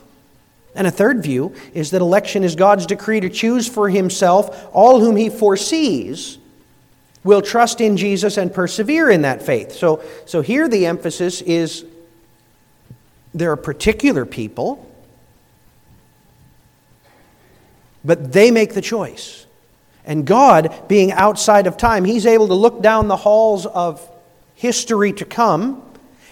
And 0.78 0.86
a 0.86 0.92
third 0.92 1.24
view 1.24 1.56
is 1.74 1.90
that 1.92 2.02
election 2.02 2.44
is 2.44 2.56
God's 2.56 2.86
decree 2.86 3.20
to 3.20 3.30
choose 3.30 3.68
for 3.68 3.90
himself 3.90 4.70
all 4.72 5.00
whom 5.00 5.16
he 5.16 5.30
foresees 5.30 6.38
will 7.24 7.42
trust 7.42 7.82
in 7.82 7.98
Jesus 7.98 8.38
and 8.38 8.54
persevere 8.54 9.10
in 9.10 9.24
that 9.24 9.42
faith. 9.42 9.74
So, 9.74 10.04
so 10.28 10.42
here 10.42 10.70
the 10.70 10.86
emphasis 10.86 11.42
is 11.42 11.84
there 13.34 13.52
are 13.52 13.58
particular 13.58 14.24
people, 14.24 14.88
but 18.06 18.32
they 18.32 18.52
make 18.52 18.76
the 18.76 18.82
choice. 18.82 19.48
And 20.06 20.26
God, 20.28 20.88
being 20.88 21.12
outside 21.12 21.66
of 21.66 21.76
time, 21.76 22.06
He's 22.06 22.28
able 22.28 22.48
to 22.48 22.54
look 22.54 22.84
down 22.84 23.08
the 23.08 23.18
halls 23.18 23.66
of 23.66 24.08
history 24.54 25.12
to 25.14 25.26
come 25.26 25.84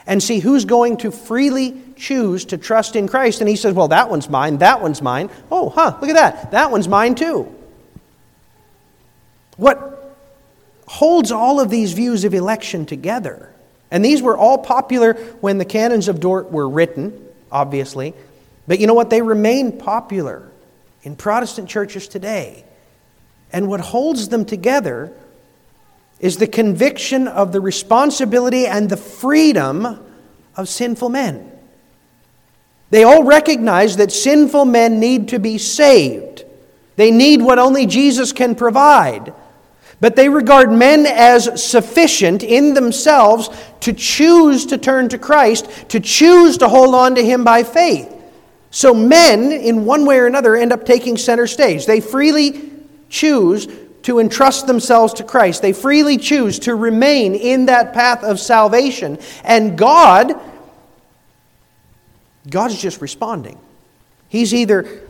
and 0.08 0.22
see 0.22 0.40
who's 0.40 0.66
going 0.66 0.98
to 0.98 1.12
freely 1.12 1.82
choose 1.96 2.46
to 2.46 2.58
trust 2.58 2.96
in 2.96 3.08
Christ. 3.08 3.42
And 3.42 3.50
he 3.50 3.56
says, 3.56 3.74
Well, 3.74 3.90
that 3.90 4.10
one's 4.10 4.30
mine, 4.30 4.58
that 4.58 4.82
one's 4.82 5.02
mine. 5.02 5.30
Oh, 5.52 5.70
huh, 5.70 5.98
look 6.02 6.10
at 6.10 6.16
that. 6.16 6.52
That 6.52 6.72
one's 6.72 6.88
mine 6.88 7.16
too. 7.16 7.54
What 9.58 10.16
holds 10.88 11.32
all 11.32 11.60
of 11.60 11.70
these 11.70 11.94
views 11.94 12.26
of 12.26 12.34
election 12.34 12.86
together, 12.86 13.52
and 13.90 14.04
these 14.04 14.22
were 14.22 14.38
all 14.38 14.58
popular 14.58 15.14
when 15.42 15.58
the 15.58 15.66
canons 15.66 16.08
of 16.08 16.20
Dort 16.20 16.52
were 16.52 16.68
written, 16.68 17.26
obviously, 17.52 18.14
but 18.68 18.80
you 18.80 18.88
know 18.88 18.94
what? 18.94 19.10
They 19.10 19.22
remain 19.22 19.78
popular 19.78 20.50
in 21.04 21.16
Protestant 21.16 21.70
churches 21.70 22.08
today. 22.08 22.66
And 23.52 23.68
what 23.68 23.80
holds 23.80 24.30
them 24.30 24.44
together 24.44 25.14
is 26.20 26.38
the 26.38 26.48
conviction 26.48 27.28
of 27.28 27.52
the 27.52 27.62
responsibility 27.62 28.66
and 28.66 28.90
the 28.90 28.98
freedom 28.98 30.00
of 30.56 30.70
sinful 30.70 31.10
men. 31.10 31.52
They 32.90 33.04
all 33.04 33.24
recognize 33.24 33.98
that 33.98 34.12
sinful 34.12 34.66
men 34.66 35.00
need 35.00 35.30
to 35.30 35.40
be 35.40 35.58
saved. 35.58 36.46
They 36.96 37.12
need 37.12 37.42
what 37.42 37.60
only 37.60 37.86
Jesus 37.86 38.32
can 38.32 38.56
provide. 38.56 39.34
But 40.00 40.16
they 40.16 40.30
regard 40.30 40.72
men 40.72 41.06
as 41.06 41.64
sufficient 41.64 42.44
in 42.44 42.74
themselves 42.74 43.50
to 43.82 43.94
choose 43.94 44.66
to 44.68 44.78
turn 44.78 45.10
to 45.10 45.18
Christ, 45.18 45.68
to 45.90 46.00
choose 46.00 46.58
to 46.60 46.70
hold 46.70 46.94
on 46.94 47.16
to 47.16 47.26
Him 47.26 47.44
by 47.44 47.64
faith. 47.64 48.12
So 48.72 48.94
men, 48.94 49.52
in 49.52 49.86
one 49.86 50.06
way 50.06 50.18
or 50.20 50.26
another, 50.26 50.56
end 50.56 50.74
up 50.74 50.86
taking 50.86 51.18
center 51.18 51.48
stage. 51.48 51.86
They 51.86 52.02
freely 52.02 52.72
choose 53.10 53.68
to 54.06 54.20
entrust 54.20 54.68
themselves 54.68 55.16
to 55.16 55.24
Christ. 55.24 55.64
They 55.64 55.74
freely 55.74 56.20
choose 56.20 56.60
to 56.60 56.76
remain 56.76 57.34
in 57.34 57.66
that 57.66 57.92
path 57.92 58.24
of 58.24 58.40
salvation. 58.40 59.18
And 59.44 59.76
God, 59.76 60.40
God's 62.48 62.80
just 62.80 63.02
responding. 63.02 63.58
He's 64.30 64.54
either 64.54 65.02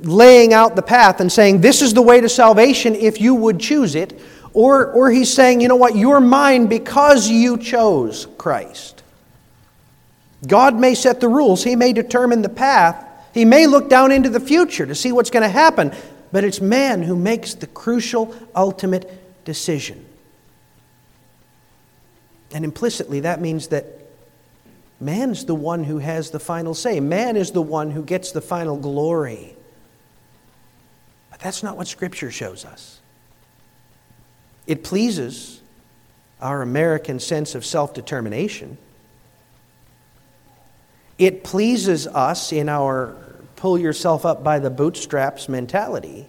laying 0.00 0.54
out 0.54 0.76
the 0.76 0.82
path 0.82 1.20
and 1.20 1.30
saying, 1.30 1.60
This 1.60 1.82
is 1.82 1.92
the 1.92 2.00
way 2.00 2.22
to 2.22 2.28
salvation 2.30 2.94
if 2.94 3.20
you 3.20 3.34
would 3.34 3.60
choose 3.60 3.94
it, 3.94 4.18
or, 4.54 4.92
or 4.92 5.10
He's 5.10 5.30
saying, 5.30 5.60
You 5.60 5.68
know 5.68 5.76
what, 5.76 5.94
you're 5.94 6.18
mine 6.18 6.68
because 6.68 7.28
you 7.28 7.58
chose 7.58 8.28
Christ. 8.38 9.02
God 10.46 10.74
may 10.74 10.94
set 10.94 11.20
the 11.20 11.28
rules, 11.28 11.64
He 11.64 11.76
may 11.76 11.92
determine 11.92 12.40
the 12.40 12.48
path, 12.48 13.06
He 13.34 13.44
may 13.44 13.66
look 13.66 13.90
down 13.90 14.10
into 14.10 14.30
the 14.30 14.40
future 14.40 14.86
to 14.86 14.94
see 14.94 15.12
what's 15.12 15.28
going 15.28 15.42
to 15.42 15.50
happen 15.50 15.92
but 16.32 16.44
it's 16.44 16.60
man 16.60 17.02
who 17.02 17.16
makes 17.16 17.54
the 17.54 17.66
crucial, 17.66 18.34
ultimate 18.54 19.44
decision. 19.44 20.04
And 22.52 22.64
implicitly, 22.64 23.20
that 23.20 23.40
means 23.40 23.68
that 23.68 23.86
man's 25.00 25.44
the 25.44 25.54
one 25.54 25.84
who 25.84 25.98
has 25.98 26.30
the 26.30 26.40
final 26.40 26.74
say. 26.74 27.00
Man 27.00 27.36
is 27.36 27.52
the 27.52 27.62
one 27.62 27.90
who 27.90 28.02
gets 28.02 28.32
the 28.32 28.40
final 28.40 28.76
glory. 28.76 29.54
But 31.30 31.40
that's 31.40 31.62
not 31.62 31.76
what 31.76 31.88
Scripture 31.88 32.30
shows 32.30 32.64
us. 32.64 33.00
It 34.66 34.84
pleases 34.84 35.60
our 36.40 36.62
American 36.62 37.20
sense 37.20 37.54
of 37.54 37.64
self 37.64 37.94
determination. 37.94 38.78
It 41.18 41.42
pleases 41.42 42.06
us 42.06 42.52
in 42.52 42.68
our 42.68 43.16
pull 43.58 43.78
yourself 43.78 44.24
up 44.24 44.42
by 44.42 44.58
the 44.58 44.70
bootstraps 44.70 45.48
mentality. 45.48 46.26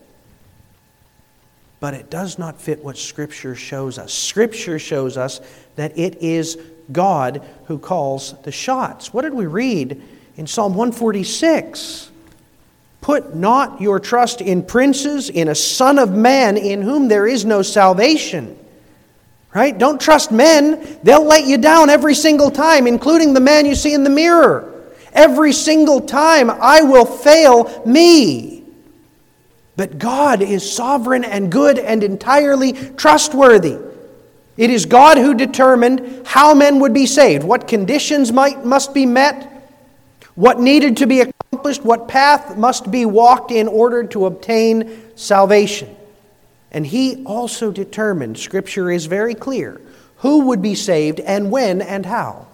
But 1.79 1.93
it 1.93 2.09
does 2.09 2.37
not 2.37 2.59
fit 2.59 2.83
what 2.83 2.97
Scripture 2.97 3.55
shows 3.55 3.97
us. 3.97 4.13
Scripture 4.13 4.79
shows 4.79 5.15
us 5.15 5.39
that 5.77 5.97
it 5.97 6.17
is 6.21 6.57
God 6.91 7.41
who 7.65 7.79
calls 7.79 8.33
the 8.43 8.51
shots. 8.51 9.13
What 9.13 9.21
did 9.21 9.33
we 9.33 9.45
read 9.45 10.01
in 10.39 10.47
Psalm 10.47 10.73
146. 10.73 12.09
Put 13.01 13.35
not 13.35 13.81
your 13.81 13.99
trust 13.99 14.39
in 14.39 14.63
princes, 14.63 15.29
in 15.29 15.49
a 15.49 15.55
son 15.55 15.99
of 15.99 16.13
man 16.13 16.55
in 16.55 16.81
whom 16.81 17.09
there 17.09 17.27
is 17.27 17.43
no 17.43 17.61
salvation. 17.61 18.57
Right? 19.53 19.77
Don't 19.77 19.99
trust 19.99 20.31
men. 20.31 20.97
They'll 21.03 21.25
let 21.25 21.45
you 21.45 21.57
down 21.57 21.89
every 21.89 22.15
single 22.15 22.51
time, 22.51 22.87
including 22.87 23.33
the 23.33 23.41
man 23.41 23.65
you 23.65 23.75
see 23.75 23.93
in 23.93 24.05
the 24.05 24.09
mirror. 24.09 24.78
Every 25.13 25.53
single 25.53 26.01
time 26.01 26.49
I 26.49 26.81
will 26.81 27.05
fail 27.05 27.83
me. 27.85 28.63
But 29.75 29.97
God 29.97 30.41
is 30.41 30.69
sovereign 30.69 31.23
and 31.23 31.51
good 31.51 31.79
and 31.79 32.03
entirely 32.03 32.73
trustworthy. 32.73 33.77
It 34.57 34.69
is 34.69 34.85
God 34.85 35.17
who 35.17 35.33
determined 35.33 36.27
how 36.27 36.53
men 36.53 36.79
would 36.81 36.93
be 36.93 37.05
saved, 37.05 37.45
what 37.45 37.65
conditions 37.65 38.33
might, 38.33 38.65
must 38.65 38.93
be 38.93 39.05
met, 39.05 39.49
what 40.35 40.59
needed 40.59 40.97
to 40.97 41.07
be 41.07 41.21
accomplished, 41.21 41.85
what 41.85 42.09
path 42.09 42.57
must 42.57 42.91
be 42.91 43.05
walked 43.05 43.51
in 43.51 43.69
order 43.69 44.03
to 44.03 44.25
obtain 44.25 45.15
salvation. 45.15 45.95
And 46.71 46.85
He 46.85 47.23
also 47.23 47.71
determined, 47.71 48.37
Scripture 48.37 48.91
is 48.91 49.05
very 49.05 49.33
clear, 49.33 49.79
who 50.17 50.47
would 50.47 50.61
be 50.61 50.75
saved 50.75 51.21
and 51.21 51.49
when 51.51 51.81
and 51.81 52.05
how. 52.05 52.47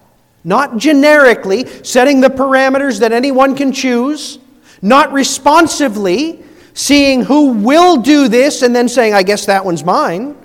Not 0.46 0.78
generically 0.78 1.66
setting 1.84 2.22
the 2.22 2.30
parameters 2.30 3.00
that 3.00 3.12
anyone 3.12 3.56
can 3.56 3.74
choose, 3.74 4.40
not 4.82 5.12
responsively 5.12 6.44
seeing 6.75 7.24
who 7.24 7.54
will 7.54 7.98
do 7.98 8.28
this 8.28 8.62
and 8.62 8.75
then 8.75 8.88
saying, 8.88 9.14
I 9.14 9.24
guess 9.24 9.48
that 9.48 9.66
one's 9.66 9.84
mine. 9.84 10.38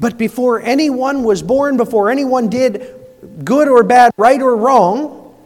But 0.00 0.18
before 0.18 0.60
anyone 0.60 1.22
was 1.22 1.42
born, 1.42 1.76
before 1.76 2.10
anyone 2.10 2.48
did 2.48 2.94
good 3.44 3.68
or 3.68 3.84
bad, 3.84 4.12
right 4.16 4.42
or 4.42 4.56
wrong, 4.56 5.36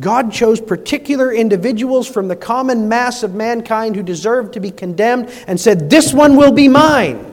God 0.00 0.32
chose 0.32 0.60
particular 0.60 1.32
individuals 1.32 2.08
from 2.08 2.26
the 2.26 2.34
common 2.34 2.88
mass 2.88 3.22
of 3.22 3.34
mankind 3.34 3.94
who 3.94 4.02
deserved 4.02 4.54
to 4.54 4.60
be 4.60 4.72
condemned 4.72 5.30
and 5.46 5.60
said, 5.60 5.88
This 5.88 6.12
one 6.12 6.34
will 6.34 6.50
be 6.50 6.66
mine. 6.66 7.30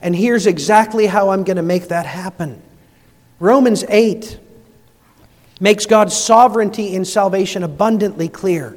And 0.00 0.16
here's 0.16 0.46
exactly 0.46 1.06
how 1.06 1.30
I'm 1.30 1.44
going 1.44 1.56
to 1.56 1.62
make 1.62 1.88
that 1.88 2.06
happen. 2.06 2.62
Romans 3.38 3.84
8 3.88 4.38
makes 5.60 5.86
God's 5.86 6.16
sovereignty 6.16 6.94
in 6.94 7.04
salvation 7.04 7.62
abundantly 7.62 8.28
clear. 8.28 8.76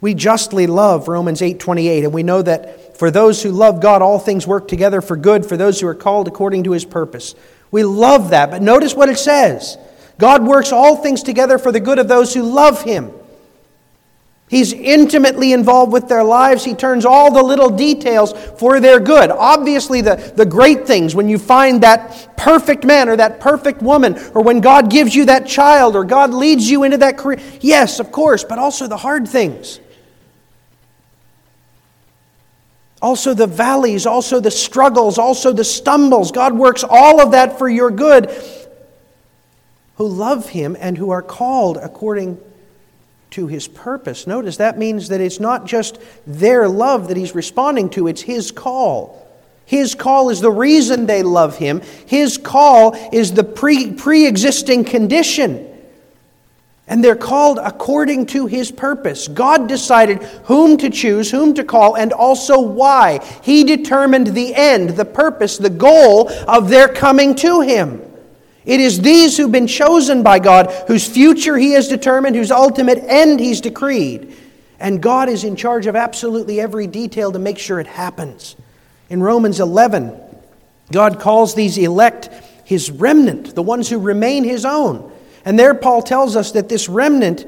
We 0.00 0.14
justly 0.14 0.66
love 0.66 1.08
Romans 1.08 1.40
8:28 1.40 2.04
and 2.04 2.12
we 2.12 2.22
know 2.22 2.42
that 2.42 2.98
for 2.98 3.10
those 3.10 3.42
who 3.42 3.50
love 3.50 3.80
God 3.80 4.02
all 4.02 4.18
things 4.18 4.46
work 4.46 4.68
together 4.68 5.00
for 5.00 5.16
good 5.16 5.46
for 5.46 5.56
those 5.56 5.80
who 5.80 5.86
are 5.86 5.94
called 5.94 6.28
according 6.28 6.64
to 6.64 6.72
his 6.72 6.84
purpose. 6.84 7.34
We 7.70 7.84
love 7.84 8.30
that, 8.30 8.50
but 8.50 8.62
notice 8.62 8.94
what 8.94 9.08
it 9.08 9.18
says. 9.18 9.78
God 10.18 10.46
works 10.46 10.72
all 10.72 10.96
things 10.96 11.22
together 11.22 11.58
for 11.58 11.72
the 11.72 11.80
good 11.80 11.98
of 11.98 12.06
those 12.06 12.34
who 12.34 12.42
love 12.42 12.82
him. 12.82 13.10
He's 14.54 14.72
intimately 14.72 15.52
involved 15.52 15.92
with 15.92 16.06
their 16.06 16.22
lives. 16.22 16.64
He 16.64 16.74
turns 16.74 17.04
all 17.04 17.32
the 17.32 17.42
little 17.42 17.70
details 17.70 18.32
for 18.56 18.78
their 18.78 19.00
good. 19.00 19.32
Obviously, 19.32 20.00
the, 20.00 20.32
the 20.36 20.46
great 20.46 20.86
things, 20.86 21.12
when 21.12 21.28
you 21.28 21.38
find 21.38 21.82
that 21.82 22.36
perfect 22.36 22.84
man 22.84 23.08
or 23.08 23.16
that 23.16 23.40
perfect 23.40 23.82
woman, 23.82 24.16
or 24.32 24.44
when 24.44 24.60
God 24.60 24.92
gives 24.92 25.12
you 25.12 25.24
that 25.24 25.48
child, 25.48 25.96
or 25.96 26.04
God 26.04 26.32
leads 26.32 26.70
you 26.70 26.84
into 26.84 26.98
that 26.98 27.18
career. 27.18 27.40
Yes, 27.62 27.98
of 27.98 28.12
course, 28.12 28.44
but 28.44 28.60
also 28.60 28.86
the 28.86 28.96
hard 28.96 29.26
things. 29.26 29.80
also 33.02 33.34
the 33.34 33.48
valleys, 33.48 34.06
also 34.06 34.38
the 34.38 34.52
struggles, 34.52 35.18
also 35.18 35.52
the 35.52 35.64
stumbles. 35.64 36.30
God 36.30 36.54
works 36.54 36.84
all 36.88 37.20
of 37.20 37.32
that 37.32 37.58
for 37.58 37.68
your 37.68 37.90
good 37.90 38.30
who 39.96 40.06
love 40.06 40.48
Him 40.48 40.76
and 40.78 40.96
who 40.96 41.10
are 41.10 41.22
called 41.22 41.76
according 41.76 42.38
to 43.34 43.46
His 43.46 43.68
purpose. 43.68 44.26
Notice 44.26 44.56
that 44.56 44.78
means 44.78 45.08
that 45.08 45.20
it's 45.20 45.40
not 45.40 45.66
just 45.66 45.98
their 46.26 46.68
love 46.68 47.08
that 47.08 47.16
He's 47.16 47.34
responding 47.34 47.90
to, 47.90 48.08
it's 48.08 48.22
His 48.22 48.50
call. 48.50 49.20
His 49.66 49.94
call 49.94 50.30
is 50.30 50.40
the 50.40 50.50
reason 50.50 51.06
they 51.06 51.22
love 51.22 51.56
Him, 51.56 51.80
His 52.06 52.38
call 52.38 52.94
is 53.12 53.32
the 53.32 53.44
pre 53.44 54.26
existing 54.26 54.84
condition. 54.84 55.70
And 56.86 57.02
they're 57.02 57.16
called 57.16 57.58
according 57.58 58.26
to 58.26 58.46
his 58.46 58.70
purpose. 58.70 59.26
God 59.26 59.68
decided 59.68 60.22
whom 60.44 60.76
to 60.78 60.90
choose, 60.90 61.30
whom 61.30 61.54
to 61.54 61.64
call, 61.64 61.96
and 61.96 62.12
also 62.12 62.60
why. 62.60 63.24
He 63.42 63.64
determined 63.64 64.28
the 64.28 64.54
end, 64.54 64.90
the 64.90 65.06
purpose, 65.06 65.56
the 65.56 65.70
goal 65.70 66.30
of 66.46 66.68
their 66.68 66.88
coming 66.88 67.34
to 67.36 67.62
him. 67.62 68.02
It 68.64 68.80
is 68.80 69.00
these 69.00 69.36
who've 69.36 69.52
been 69.52 69.66
chosen 69.66 70.22
by 70.22 70.38
God, 70.38 70.70
whose 70.88 71.06
future 71.06 71.56
he 71.56 71.72
has 71.72 71.88
determined, 71.88 72.34
whose 72.34 72.50
ultimate 72.50 72.98
end 73.06 73.40
he's 73.40 73.60
decreed. 73.60 74.34
And 74.80 75.02
God 75.02 75.28
is 75.28 75.44
in 75.44 75.56
charge 75.56 75.86
of 75.86 75.96
absolutely 75.96 76.60
every 76.60 76.86
detail 76.86 77.32
to 77.32 77.38
make 77.38 77.58
sure 77.58 77.78
it 77.78 77.86
happens. 77.86 78.56
In 79.10 79.22
Romans 79.22 79.60
11, 79.60 80.18
God 80.92 81.20
calls 81.20 81.54
these 81.54 81.76
elect 81.76 82.30
his 82.64 82.90
remnant, 82.90 83.54
the 83.54 83.62
ones 83.62 83.88
who 83.88 83.98
remain 83.98 84.44
his 84.44 84.64
own. 84.64 85.12
And 85.44 85.58
there, 85.58 85.74
Paul 85.74 86.02
tells 86.02 86.36
us 86.36 86.52
that 86.52 86.70
this 86.70 86.88
remnant 86.88 87.46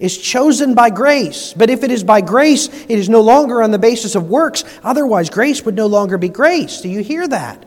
is 0.00 0.16
chosen 0.16 0.74
by 0.74 0.90
grace. 0.90 1.52
But 1.52 1.70
if 1.70 1.84
it 1.84 1.90
is 1.90 2.02
by 2.02 2.22
grace, 2.22 2.68
it 2.68 2.98
is 2.98 3.08
no 3.08 3.20
longer 3.20 3.62
on 3.62 3.70
the 3.70 3.78
basis 3.78 4.14
of 4.14 4.28
works. 4.28 4.64
Otherwise, 4.82 5.28
grace 5.30 5.64
would 5.64 5.76
no 5.76 5.86
longer 5.86 6.16
be 6.16 6.30
grace. 6.30 6.80
Do 6.80 6.88
you 6.88 7.02
hear 7.02 7.28
that? 7.28 7.64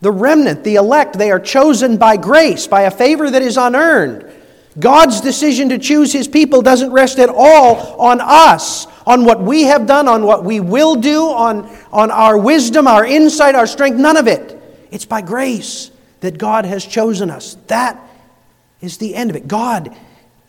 The 0.00 0.12
remnant, 0.12 0.64
the 0.64 0.76
elect, 0.76 1.18
they 1.18 1.30
are 1.30 1.40
chosen 1.40 1.96
by 1.96 2.16
grace, 2.16 2.66
by 2.66 2.82
a 2.82 2.90
favor 2.90 3.30
that 3.30 3.42
is 3.42 3.56
unearned. 3.56 4.30
God's 4.78 5.20
decision 5.20 5.68
to 5.70 5.78
choose 5.78 6.12
his 6.12 6.28
people 6.28 6.62
doesn't 6.62 6.92
rest 6.92 7.18
at 7.18 7.28
all 7.28 8.00
on 8.00 8.20
us, 8.20 8.86
on 9.06 9.24
what 9.24 9.40
we 9.42 9.64
have 9.64 9.86
done, 9.86 10.08
on 10.08 10.24
what 10.24 10.44
we 10.44 10.60
will 10.60 10.96
do, 10.96 11.24
on, 11.24 11.68
on 11.92 12.10
our 12.10 12.38
wisdom, 12.38 12.86
our 12.86 13.04
insight, 13.04 13.54
our 13.54 13.66
strength. 13.66 13.98
None 13.98 14.16
of 14.16 14.26
it. 14.26 14.56
It's 14.90 15.04
by 15.04 15.20
grace 15.20 15.90
that 16.20 16.38
God 16.38 16.64
has 16.64 16.84
chosen 16.86 17.30
us. 17.30 17.56
That 17.66 18.00
is 18.80 18.98
the 18.98 19.14
end 19.14 19.30
of 19.30 19.36
it. 19.36 19.48
God 19.48 19.94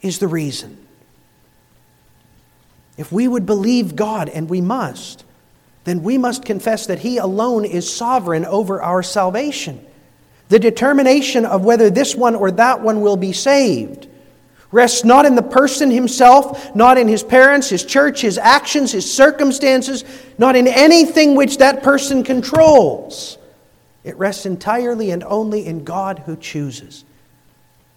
is 0.01 0.19
the 0.19 0.27
reason. 0.27 0.77
If 2.97 3.11
we 3.11 3.27
would 3.27 3.45
believe 3.45 3.95
God, 3.95 4.29
and 4.29 4.49
we 4.49 4.61
must, 4.61 5.25
then 5.83 6.03
we 6.03 6.17
must 6.17 6.45
confess 6.45 6.87
that 6.87 6.99
He 6.99 7.17
alone 7.17 7.65
is 7.65 7.91
sovereign 7.91 8.45
over 8.45 8.81
our 8.81 9.01
salvation. 9.01 9.85
The 10.49 10.59
determination 10.59 11.45
of 11.45 11.63
whether 11.63 11.89
this 11.89 12.15
one 12.15 12.35
or 12.35 12.51
that 12.51 12.81
one 12.81 13.01
will 13.01 13.17
be 13.17 13.33
saved 13.33 14.07
rests 14.71 15.03
not 15.03 15.25
in 15.25 15.35
the 15.35 15.41
person 15.41 15.91
himself, 15.91 16.75
not 16.75 16.97
in 16.97 17.07
his 17.07 17.23
parents, 17.23 17.69
his 17.69 17.83
church, 17.83 18.21
his 18.21 18.37
actions, 18.37 18.91
his 18.91 19.11
circumstances, 19.11 20.03
not 20.37 20.55
in 20.55 20.67
anything 20.67 21.35
which 21.35 21.57
that 21.57 21.83
person 21.83 22.23
controls. 22.23 23.37
It 24.03 24.17
rests 24.17 24.45
entirely 24.45 25.11
and 25.11 25.23
only 25.23 25.65
in 25.65 25.83
God 25.83 26.19
who 26.19 26.35
chooses. 26.35 27.03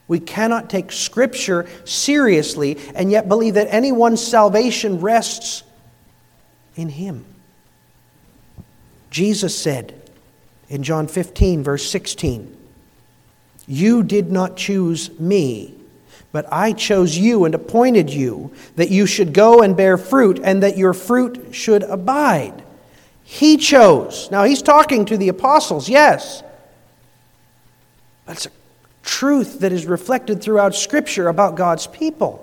We 0.06 0.20
cannot 0.20 0.68
take 0.68 0.92
Scripture 0.92 1.66
seriously 1.84 2.78
and 2.94 3.10
yet 3.10 3.28
believe 3.28 3.54
that 3.54 3.68
anyone's 3.70 4.24
salvation 4.24 5.00
rests 5.00 5.62
in 6.76 6.88
Him. 6.90 7.24
Jesus 9.14 9.56
said 9.56 9.94
in 10.68 10.82
John 10.82 11.06
15, 11.06 11.62
verse 11.62 11.88
16, 11.88 12.52
You 13.64 14.02
did 14.02 14.32
not 14.32 14.56
choose 14.56 15.16
me, 15.20 15.72
but 16.32 16.52
I 16.52 16.72
chose 16.72 17.16
you 17.16 17.44
and 17.44 17.54
appointed 17.54 18.10
you 18.10 18.52
that 18.74 18.90
you 18.90 19.06
should 19.06 19.32
go 19.32 19.62
and 19.62 19.76
bear 19.76 19.96
fruit 19.96 20.40
and 20.42 20.64
that 20.64 20.76
your 20.76 20.92
fruit 20.92 21.54
should 21.54 21.84
abide. 21.84 22.64
He 23.22 23.56
chose. 23.56 24.28
Now, 24.32 24.42
he's 24.42 24.62
talking 24.62 25.04
to 25.04 25.16
the 25.16 25.28
apostles, 25.28 25.88
yes. 25.88 26.42
That's 28.26 28.46
a 28.46 28.50
truth 29.04 29.60
that 29.60 29.70
is 29.70 29.86
reflected 29.86 30.42
throughout 30.42 30.74
Scripture 30.74 31.28
about 31.28 31.54
God's 31.54 31.86
people. 31.86 32.40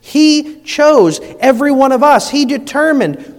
He 0.00 0.60
chose 0.60 1.18
every 1.40 1.72
one 1.72 1.90
of 1.90 2.04
us, 2.04 2.30
He 2.30 2.44
determined 2.44 3.37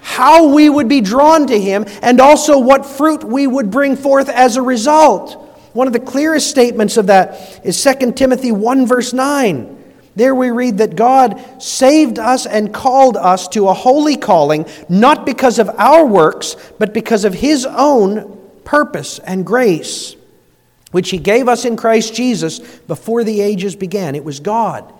how 0.00 0.48
we 0.52 0.68
would 0.68 0.88
be 0.88 1.00
drawn 1.00 1.46
to 1.46 1.58
Him 1.58 1.84
and 2.02 2.20
also 2.20 2.58
what 2.58 2.86
fruit 2.86 3.24
we 3.24 3.46
would 3.46 3.70
bring 3.70 3.96
forth 3.96 4.28
as 4.28 4.56
a 4.56 4.62
result. 4.62 5.46
One 5.72 5.86
of 5.86 5.92
the 5.92 6.00
clearest 6.00 6.50
statements 6.50 6.96
of 6.96 7.06
that 7.06 7.64
is 7.64 7.82
2 7.82 8.12
Timothy 8.12 8.52
1, 8.52 8.86
verse 8.86 9.12
9. 9.12 9.76
There 10.16 10.34
we 10.34 10.50
read 10.50 10.78
that 10.78 10.96
God 10.96 11.62
saved 11.62 12.18
us 12.18 12.44
and 12.44 12.74
called 12.74 13.16
us 13.16 13.46
to 13.48 13.68
a 13.68 13.74
holy 13.74 14.16
calling, 14.16 14.66
not 14.88 15.24
because 15.24 15.58
of 15.58 15.68
our 15.70 16.04
works, 16.04 16.56
but 16.78 16.92
because 16.92 17.24
of 17.24 17.34
His 17.34 17.64
own 17.64 18.38
purpose 18.64 19.18
and 19.20 19.46
grace 19.46 20.16
which 20.90 21.10
he 21.10 21.18
gave 21.18 21.48
us 21.48 21.64
in 21.64 21.76
Christ 21.76 22.14
Jesus 22.14 22.58
before 22.58 23.24
the 23.24 23.40
ages 23.40 23.76
began. 23.76 24.14
It 24.14 24.24
was 24.24 24.40
God 24.40 24.92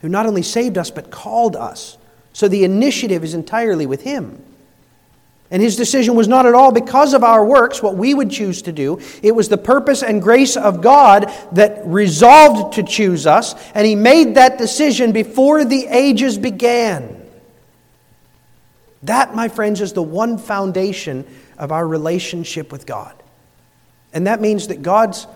who 0.00 0.08
not 0.08 0.26
only 0.26 0.42
saved 0.42 0.78
us, 0.78 0.90
but 0.90 1.10
called 1.10 1.54
us. 1.54 1.96
So 2.32 2.48
the 2.48 2.64
initiative 2.64 3.24
is 3.24 3.34
entirely 3.34 3.86
with 3.86 4.02
him. 4.02 4.42
And 5.50 5.60
his 5.60 5.76
decision 5.76 6.14
was 6.14 6.28
not 6.28 6.46
at 6.46 6.54
all 6.54 6.72
because 6.72 7.12
of 7.12 7.22
our 7.22 7.44
works, 7.44 7.82
what 7.82 7.94
we 7.94 8.14
would 8.14 8.30
choose 8.30 8.62
to 8.62 8.72
do. 8.72 9.00
It 9.22 9.32
was 9.32 9.50
the 9.50 9.58
purpose 9.58 10.02
and 10.02 10.22
grace 10.22 10.56
of 10.56 10.80
God 10.80 11.30
that 11.52 11.82
resolved 11.84 12.76
to 12.76 12.82
choose 12.82 13.26
us, 13.26 13.54
and 13.74 13.86
he 13.86 13.94
made 13.94 14.36
that 14.36 14.56
decision 14.56 15.12
before 15.12 15.66
the 15.66 15.86
ages 15.88 16.38
began. 16.38 17.22
That, 19.02 19.34
my 19.34 19.48
friends, 19.48 19.82
is 19.82 19.92
the 19.92 20.02
one 20.02 20.38
foundation 20.38 21.26
of 21.58 21.70
our 21.70 21.86
relationship 21.86 22.72
with 22.72 22.86
God. 22.86 23.14
And 24.14 24.26
that 24.26 24.40
means 24.40 24.68
that 24.68 24.80
God's 24.82 25.26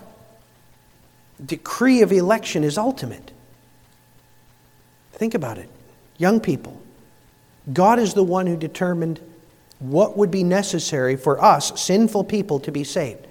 decree 1.45 2.01
of 2.01 2.11
election 2.11 2.65
is 2.65 2.79
ultimate. 2.79 3.33
Think 5.13 5.35
about 5.35 5.59
it. 5.59 5.69
Young 6.17 6.41
people, 6.41 6.81
God 7.73 7.99
is 7.99 8.15
the 8.15 8.25
one 8.25 8.47
who 8.47 8.57
determined 8.57 9.21
what 9.79 10.17
would 10.17 10.31
be 10.31 10.45
necessary 10.45 11.17
for 11.17 11.43
us, 11.43 11.81
sinful 11.81 12.25
people, 12.25 12.61
to 12.61 12.73
be 12.73 12.85
saved. 12.85 13.27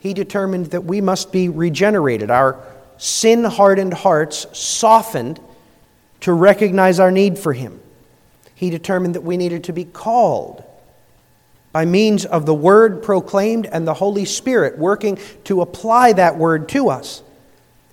He 0.00 0.14
determined 0.14 0.66
that 0.66 0.84
we 0.84 1.00
must 1.00 1.32
be 1.32 1.48
regenerated, 1.48 2.30
our 2.30 2.62
sin 2.98 3.44
hardened 3.44 3.94
hearts 3.94 4.46
softened 4.52 5.40
to 6.20 6.32
recognize 6.32 7.00
our 7.00 7.10
need 7.10 7.38
for 7.38 7.52
Him. 7.52 7.80
He 8.54 8.70
determined 8.70 9.14
that 9.14 9.22
we 9.22 9.36
needed 9.36 9.64
to 9.64 9.72
be 9.72 9.84
called 9.84 10.64
by 11.72 11.84
means 11.84 12.24
of 12.24 12.44
the 12.44 12.54
word 12.54 13.02
proclaimed 13.02 13.66
and 13.66 13.86
the 13.86 13.94
Holy 13.94 14.24
Spirit 14.24 14.78
working 14.78 15.18
to 15.44 15.60
apply 15.60 16.12
that 16.14 16.36
word 16.36 16.68
to 16.70 16.88
us. 16.88 17.22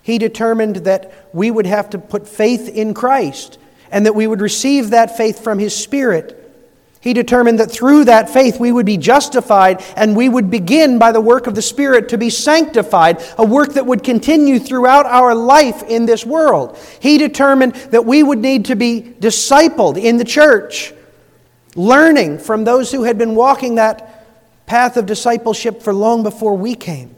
He 0.02 0.18
determined 0.18 0.76
that 0.76 1.12
we 1.32 1.50
would 1.50 1.66
have 1.66 1.90
to 1.90 1.98
put 1.98 2.26
faith 2.26 2.68
in 2.68 2.94
Christ 2.94 3.58
and 3.90 4.06
that 4.06 4.14
we 4.14 4.26
would 4.26 4.40
receive 4.40 4.90
that 4.90 5.16
faith 5.16 5.42
from 5.42 5.58
His 5.58 5.74
Spirit 5.74 6.46
he 7.06 7.12
determined 7.12 7.60
that 7.60 7.70
through 7.70 8.06
that 8.06 8.28
faith 8.28 8.58
we 8.58 8.72
would 8.72 8.84
be 8.84 8.96
justified 8.96 9.80
and 9.94 10.16
we 10.16 10.28
would 10.28 10.50
begin 10.50 10.98
by 10.98 11.12
the 11.12 11.20
work 11.20 11.46
of 11.46 11.54
the 11.54 11.62
Spirit 11.62 12.08
to 12.08 12.18
be 12.18 12.30
sanctified, 12.30 13.22
a 13.38 13.46
work 13.46 13.74
that 13.74 13.86
would 13.86 14.02
continue 14.02 14.58
throughout 14.58 15.06
our 15.06 15.32
life 15.32 15.84
in 15.84 16.06
this 16.06 16.26
world. 16.26 16.76
He 16.98 17.16
determined 17.16 17.76
that 17.92 18.04
we 18.04 18.24
would 18.24 18.40
need 18.40 18.64
to 18.64 18.74
be 18.74 19.14
discipled 19.20 20.02
in 20.02 20.16
the 20.16 20.24
church, 20.24 20.92
learning 21.76 22.40
from 22.40 22.64
those 22.64 22.90
who 22.90 23.04
had 23.04 23.18
been 23.18 23.36
walking 23.36 23.76
that 23.76 24.66
path 24.66 24.96
of 24.96 25.06
discipleship 25.06 25.82
for 25.82 25.94
long 25.94 26.24
before 26.24 26.56
we 26.56 26.74
came. 26.74 27.14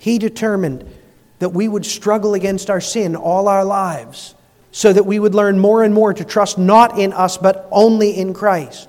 He 0.00 0.18
determined 0.18 0.92
that 1.38 1.50
we 1.50 1.68
would 1.68 1.86
struggle 1.86 2.34
against 2.34 2.68
our 2.68 2.80
sin 2.80 3.14
all 3.14 3.46
our 3.46 3.64
lives 3.64 4.34
so 4.72 4.92
that 4.92 5.06
we 5.06 5.18
would 5.18 5.34
learn 5.34 5.58
more 5.58 5.82
and 5.82 5.94
more 5.94 6.12
to 6.12 6.24
trust 6.24 6.58
not 6.58 6.98
in 6.98 7.12
us, 7.12 7.36
but 7.38 7.68
only 7.70 8.16
in 8.16 8.34
Christ. 8.34 8.88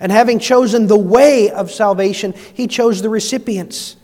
And 0.00 0.10
having 0.10 0.38
chosen 0.38 0.86
the 0.86 0.98
way 0.98 1.50
of 1.50 1.70
salvation, 1.70 2.34
he 2.52 2.66
chose 2.66 3.00
the 3.00 3.08
recipients. 3.08 3.96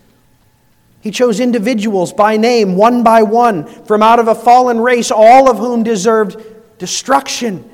He 1.00 1.10
chose 1.10 1.40
individuals 1.40 2.12
by 2.12 2.36
name, 2.36 2.76
one 2.76 3.02
by 3.02 3.22
one, 3.22 3.66
from 3.84 4.02
out 4.02 4.18
of 4.18 4.28
a 4.28 4.34
fallen 4.34 4.80
race, 4.80 5.10
all 5.10 5.50
of 5.50 5.58
whom 5.58 5.82
deserved 5.82 6.42
destruction. 6.78 7.68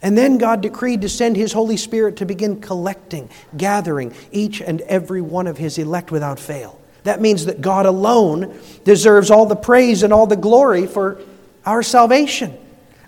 And 0.00 0.16
then 0.16 0.38
God 0.38 0.60
decreed 0.60 1.02
to 1.02 1.08
send 1.08 1.36
His 1.36 1.52
Holy 1.52 1.76
Spirit 1.76 2.16
to 2.16 2.26
begin 2.26 2.60
collecting, 2.60 3.30
gathering 3.56 4.14
each 4.30 4.60
and 4.60 4.80
every 4.82 5.20
one 5.20 5.46
of 5.46 5.58
His 5.58 5.78
elect 5.78 6.10
without 6.10 6.40
fail. 6.40 6.80
That 7.04 7.20
means 7.20 7.46
that 7.46 7.60
God 7.60 7.86
alone 7.86 8.58
deserves 8.84 9.30
all 9.30 9.46
the 9.46 9.56
praise 9.56 10.02
and 10.02 10.12
all 10.12 10.26
the 10.26 10.36
glory 10.36 10.86
for 10.86 11.20
our 11.66 11.82
salvation. 11.82 12.56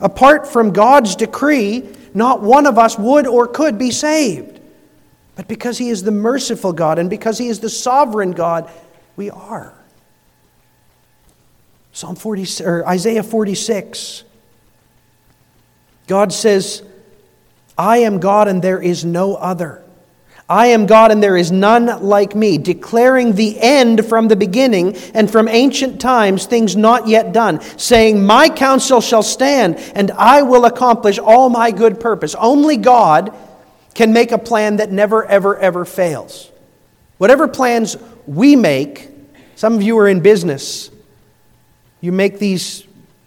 Apart 0.01 0.47
from 0.47 0.73
God's 0.73 1.17
decree, 1.17 1.89
not 2.15 2.43
one 2.43 2.67
of 2.67 2.79
us 2.79 2.99
would 2.99 3.27
or 3.27 3.47
could 3.47 3.79
be 3.79 3.91
saved. 3.91 4.61
But 5.37 5.49
because 5.49 5.79
He 5.79 5.89
is 5.89 6.03
the 6.03 6.11
merciful 6.11 6.73
God 6.73 6.99
and 6.99 7.11
because 7.11 7.39
He 7.39 7.49
is 7.49 7.61
the 7.61 7.69
sovereign 7.69 8.33
God, 8.33 8.71
we 9.17 9.31
are. 9.31 9.75
Psalm 11.93 12.17
40, 12.17 12.65
or 12.65 12.89
Isaiah 12.89 13.23
46. 13.23 14.25
God 16.09 16.33
says, 16.33 16.83
I 17.79 17.99
am 17.99 18.19
God 18.19 18.49
and 18.49 18.61
there 18.61 18.83
is 18.83 19.05
no 19.05 19.37
other. 19.37 19.84
I 20.49 20.67
am 20.69 20.85
God 20.85 21.11
and 21.11 21.23
there 21.23 21.39
is 21.39 21.51
none 21.51 22.03
like 22.03 22.35
me, 22.35 22.59
declaring 22.59 23.33
the 23.33 23.59
end 23.59 24.05
from 24.05 24.29
the 24.29 24.37
beginning 24.37 24.95
and 25.15 25.31
from 25.31 25.49
ancient 25.49 26.01
times 26.01 26.45
things 26.45 26.77
not 26.77 27.09
yet 27.09 27.33
done, 27.33 27.63
saying, 27.79 28.25
My 28.25 28.51
counsel 28.51 29.01
shall 29.01 29.23
stand 29.23 29.77
and 29.95 30.11
I 30.11 30.43
will 30.43 30.67
accomplish 30.67 31.19
all 31.19 31.49
my 31.49 31.71
good 31.71 31.99
purpose. 31.99 32.35
Only 32.35 32.77
God 32.77 33.35
can 33.95 34.13
make 34.13 34.33
a 34.33 34.39
plan 34.39 34.77
that 34.77 34.93
never, 34.93 35.25
ever, 35.25 35.57
ever 35.57 35.87
fails. 35.87 36.51
Whatever 37.17 37.49
plans 37.49 37.97
we 38.27 38.55
make, 38.55 39.09
some 39.57 39.75
of 39.75 39.83
you 39.83 39.97
are 39.99 40.09
in 40.09 40.21
business, 40.21 40.91
you 42.03 42.13
make 42.13 42.39
these 42.39 42.85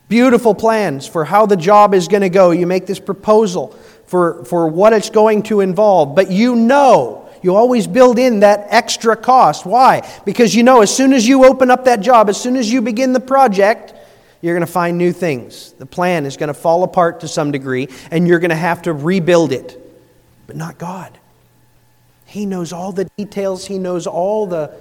beautiful 0.08 0.54
plans 0.54 1.08
for 1.08 1.26
how 1.26 1.48
the 1.48 1.58
job 1.58 1.96
is 1.96 2.08
going 2.08 2.22
to 2.22 2.30
go, 2.30 2.52
you 2.52 2.68
make 2.68 2.86
this 2.86 3.00
proposal 3.00 3.76
for, 4.08 4.44
for 4.46 4.68
what 4.68 4.94
it's 4.94 5.10
going 5.10 5.44
to 5.44 5.60
involve, 5.60 6.16
but 6.16 6.32
you 6.32 6.56
know, 6.56 7.30
you 7.44 7.56
always 7.56 7.88
build 7.88 8.18
in 8.18 8.40
that 8.40 8.68
extra 8.70 9.16
cost. 9.16 9.66
Why? 9.66 10.10
Because 10.26 10.56
you 10.56 10.64
know 10.64 10.82
as 10.82 10.96
soon 10.96 11.14
as 11.14 11.28
you 11.28 11.46
open 11.46 11.70
up 11.70 11.86
that 11.86 12.00
job, 12.00 12.30
as 12.30 12.42
soon 12.42 12.56
as 12.56 12.72
you 12.72 12.82
begin 12.82 13.14
the 13.14 13.20
project, 13.20 13.94
you're 14.42 14.56
going 14.56 14.66
to 14.66 14.72
find 14.72 14.98
new 14.98 15.12
things. 15.12 15.74
The 15.74 15.86
plan 15.86 16.26
is 16.26 16.38
going 16.38 16.48
to 16.48 16.54
fall 16.54 16.84
apart 16.84 17.22
to 17.22 17.28
some 17.28 17.52
degree, 17.52 17.90
and 18.12 18.28
you're 18.28 18.40
going 18.40 18.50
to 18.50 18.56
have 18.56 18.84
to 18.84 18.94
rebuild 18.94 19.52
it. 19.52 19.80
But 20.48 20.56
not 20.56 20.78
God. 20.78 21.18
He 22.26 22.46
knows 22.46 22.74
all 22.74 22.92
the 22.92 23.06
details, 23.18 23.66
He 23.66 23.80
knows 23.80 24.08
all 24.08 24.48
the 24.48 24.74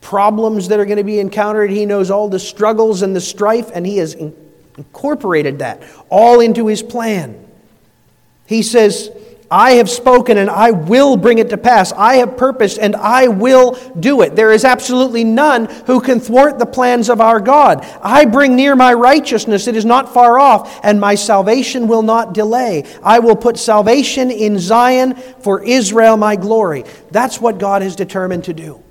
problems 0.00 0.68
that 0.68 0.78
are 0.78 0.86
going 0.86 0.98
to 0.98 1.04
be 1.04 1.18
encountered, 1.18 1.70
He 1.70 1.86
knows 1.86 2.10
all 2.10 2.28
the 2.28 2.38
struggles 2.38 3.02
and 3.02 3.14
the 3.14 3.20
strife, 3.20 3.70
and 3.74 3.86
He 3.86 3.98
has 3.98 4.14
incorporated 4.14 5.60
that 5.60 5.82
all 6.08 6.40
into 6.40 6.66
His 6.66 6.82
plan. 6.82 7.47
He 8.48 8.62
says, 8.62 9.10
I 9.50 9.72
have 9.72 9.90
spoken 9.90 10.38
and 10.38 10.48
I 10.48 10.70
will 10.70 11.18
bring 11.18 11.38
it 11.38 11.50
to 11.50 11.58
pass. 11.58 11.92
I 11.92 12.16
have 12.16 12.38
purposed 12.38 12.78
and 12.78 12.96
I 12.96 13.28
will 13.28 13.72
do 13.98 14.22
it. 14.22 14.34
There 14.34 14.52
is 14.52 14.64
absolutely 14.64 15.22
none 15.22 15.66
who 15.86 16.00
can 16.00 16.18
thwart 16.18 16.58
the 16.58 16.64
plans 16.64 17.10
of 17.10 17.20
our 17.20 17.40
God. 17.40 17.86
I 18.02 18.24
bring 18.24 18.56
near 18.56 18.74
my 18.74 18.94
righteousness, 18.94 19.66
it 19.66 19.76
is 19.76 19.84
not 19.84 20.14
far 20.14 20.38
off, 20.38 20.80
and 20.82 20.98
my 20.98 21.14
salvation 21.14 21.88
will 21.88 22.02
not 22.02 22.32
delay. 22.32 22.84
I 23.02 23.18
will 23.18 23.36
put 23.36 23.58
salvation 23.58 24.30
in 24.30 24.58
Zion 24.58 25.14
for 25.14 25.62
Israel, 25.62 26.16
my 26.16 26.36
glory. 26.36 26.84
That's 27.10 27.38
what 27.38 27.58
God 27.58 27.82
has 27.82 27.96
determined 27.96 28.44
to 28.44 28.54
do. 28.54 28.82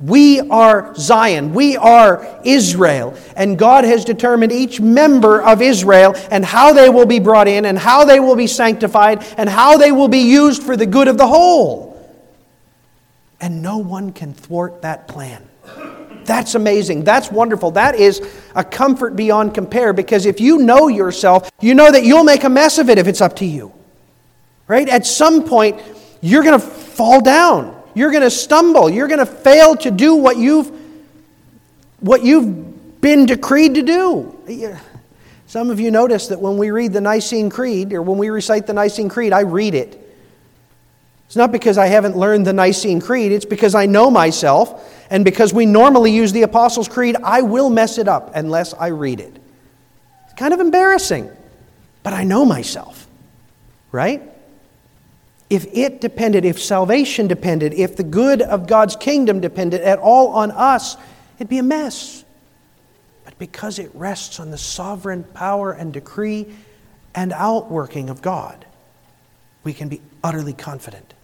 We 0.00 0.40
are 0.40 0.94
Zion. 0.96 1.54
We 1.54 1.76
are 1.76 2.40
Israel. 2.44 3.16
And 3.36 3.56
God 3.58 3.84
has 3.84 4.04
determined 4.04 4.50
each 4.50 4.80
member 4.80 5.40
of 5.40 5.62
Israel 5.62 6.14
and 6.30 6.44
how 6.44 6.72
they 6.72 6.90
will 6.90 7.06
be 7.06 7.20
brought 7.20 7.46
in 7.46 7.64
and 7.64 7.78
how 7.78 8.04
they 8.04 8.18
will 8.18 8.36
be 8.36 8.48
sanctified 8.48 9.24
and 9.38 9.48
how 9.48 9.78
they 9.78 9.92
will 9.92 10.08
be 10.08 10.18
used 10.18 10.62
for 10.62 10.76
the 10.76 10.86
good 10.86 11.06
of 11.06 11.16
the 11.16 11.26
whole. 11.26 11.92
And 13.40 13.62
no 13.62 13.78
one 13.78 14.12
can 14.12 14.34
thwart 14.34 14.82
that 14.82 15.06
plan. 15.06 15.48
That's 16.24 16.54
amazing. 16.54 17.04
That's 17.04 17.30
wonderful. 17.30 17.72
That 17.72 17.94
is 17.94 18.20
a 18.54 18.64
comfort 18.64 19.14
beyond 19.14 19.54
compare 19.54 19.92
because 19.92 20.26
if 20.26 20.40
you 20.40 20.58
know 20.58 20.88
yourself, 20.88 21.50
you 21.60 21.74
know 21.74 21.90
that 21.90 22.04
you'll 22.04 22.24
make 22.24 22.44
a 22.44 22.48
mess 22.48 22.78
of 22.78 22.88
it 22.88 22.98
if 22.98 23.06
it's 23.06 23.20
up 23.20 23.36
to 23.36 23.44
you. 23.44 23.72
Right? 24.66 24.88
At 24.88 25.06
some 25.06 25.44
point, 25.44 25.80
you're 26.20 26.42
going 26.42 26.58
to 26.58 26.66
fall 26.66 27.20
down. 27.20 27.73
You're 27.94 28.10
going 28.10 28.22
to 28.22 28.30
stumble. 28.30 28.90
You're 28.90 29.08
going 29.08 29.20
to 29.20 29.26
fail 29.26 29.76
to 29.76 29.90
do 29.90 30.14
what 30.16 30.36
you've, 30.36 30.70
what 32.00 32.24
you've 32.24 33.00
been 33.00 33.26
decreed 33.26 33.74
to 33.76 33.82
do. 33.82 34.80
Some 35.46 35.70
of 35.70 35.78
you 35.78 35.90
notice 35.90 36.28
that 36.28 36.40
when 36.40 36.56
we 36.56 36.70
read 36.70 36.92
the 36.92 37.00
Nicene 37.00 37.50
Creed, 37.50 37.92
or 37.92 38.02
when 38.02 38.18
we 38.18 38.30
recite 38.30 38.66
the 38.66 38.72
Nicene 38.72 39.08
Creed, 39.08 39.32
I 39.32 39.40
read 39.42 39.74
it. 39.74 40.00
It's 41.26 41.36
not 41.36 41.52
because 41.52 41.78
I 41.78 41.86
haven't 41.86 42.16
learned 42.16 42.46
the 42.46 42.52
Nicene 42.52 43.00
Creed, 43.00 43.32
it's 43.32 43.44
because 43.44 43.74
I 43.74 43.86
know 43.86 44.10
myself, 44.10 44.92
and 45.10 45.24
because 45.24 45.52
we 45.54 45.66
normally 45.66 46.12
use 46.12 46.32
the 46.32 46.42
Apostles' 46.42 46.88
Creed, 46.88 47.16
I 47.22 47.42
will 47.42 47.70
mess 47.70 47.98
it 47.98 48.08
up 48.08 48.32
unless 48.34 48.74
I 48.74 48.88
read 48.88 49.20
it. 49.20 49.36
It's 50.24 50.34
kind 50.34 50.52
of 50.52 50.60
embarrassing, 50.60 51.30
but 52.02 52.12
I 52.12 52.24
know 52.24 52.44
myself, 52.44 53.06
right? 53.92 54.22
If 55.54 55.66
it 55.72 56.00
depended, 56.00 56.44
if 56.44 56.60
salvation 56.60 57.26
depended, 57.28 57.74
if 57.74 57.96
the 57.96 58.02
good 58.02 58.42
of 58.42 58.66
God's 58.66 58.96
kingdom 58.96 59.40
depended 59.40 59.80
at 59.82 59.98
all 59.98 60.28
on 60.28 60.50
us, 60.50 60.96
it'd 61.36 61.48
be 61.48 61.58
a 61.58 61.62
mess. 61.62 62.24
But 63.24 63.38
because 63.38 63.78
it 63.78 63.90
rests 63.94 64.40
on 64.40 64.50
the 64.50 64.58
sovereign 64.58 65.24
power 65.24 65.72
and 65.72 65.92
decree 65.92 66.46
and 67.14 67.32
outworking 67.32 68.10
of 68.10 68.20
God, 68.20 68.64
we 69.62 69.72
can 69.72 69.88
be 69.88 70.02
utterly 70.22 70.52
confident. 70.52 71.14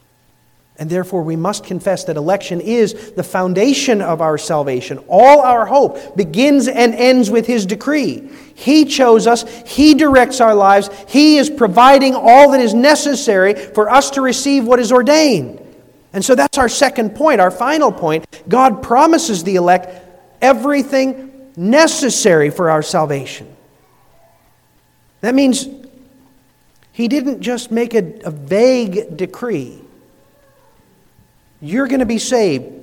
And 0.79 0.89
therefore, 0.89 1.23
we 1.23 1.37
must 1.37 1.65
confess 1.65 2.05
that 2.05 2.17
election 2.17 2.61
is 2.61 3.13
the 3.13 3.23
foundation 3.23 4.01
of 4.01 4.23
our 4.23 4.39
salvation. 4.39 4.99
All 5.09 5.41
our 5.41 5.67
hope 5.67 6.17
begins 6.17 6.69
and 6.69 6.95
ends 6.95 7.31
with 7.31 7.47
His 7.47 7.67
decree. 7.67 8.31
He 8.61 8.85
chose 8.85 9.27
us, 9.27 9.43
He 9.67 9.95
directs 9.95 10.39
our 10.39 10.55
lives, 10.55 10.91
He 11.09 11.39
is 11.39 11.49
providing 11.49 12.15
all 12.15 12.51
that 12.51 12.61
is 12.61 12.75
necessary 12.75 13.55
for 13.55 13.89
us 13.89 14.11
to 14.11 14.21
receive 14.21 14.67
what 14.67 14.79
is 14.79 14.93
ordained. 14.93 15.59
And 16.13 16.23
so 16.23 16.35
that's 16.35 16.59
our 16.59 16.69
second 16.69 17.17
point, 17.17 17.41
our 17.41 17.51
final 17.51 17.91
point. 17.91 18.27
God 18.51 18.83
promises 18.83 19.45
the 19.45 19.57
elect 19.57 20.07
everything 20.43 21.51
necessary 21.57 22.51
for 22.51 22.69
our 22.69 22.83
salvation. 22.83 23.51
That 25.23 25.35
means 25.35 25.67
He 26.93 27.09
didn't 27.09 27.41
just 27.41 27.71
make 27.71 27.95
a, 27.95 28.21
a 28.27 28.31
vague 28.31 29.17
decree. 29.17 29.81
You're 31.63 31.87
going 31.87 32.01
to 32.01 32.07
be 32.07 32.19
saved 32.19 32.75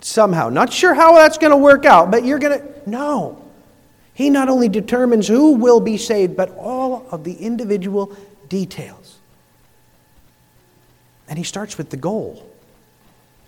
somehow. 0.00 0.48
Not 0.48 0.72
sure 0.72 0.92
how 0.92 1.14
that's 1.14 1.38
going 1.38 1.52
to 1.52 1.56
work 1.56 1.84
out, 1.84 2.10
but 2.10 2.24
you're 2.24 2.40
going 2.40 2.58
to. 2.58 2.90
No. 2.90 3.40
He 4.20 4.28
not 4.28 4.50
only 4.50 4.68
determines 4.68 5.26
who 5.26 5.52
will 5.52 5.80
be 5.80 5.96
saved, 5.96 6.36
but 6.36 6.54
all 6.58 7.06
of 7.10 7.24
the 7.24 7.32
individual 7.32 8.14
details. 8.50 9.16
And 11.26 11.38
he 11.38 11.42
starts 11.42 11.78
with 11.78 11.88
the 11.88 11.96
goal. 11.96 12.46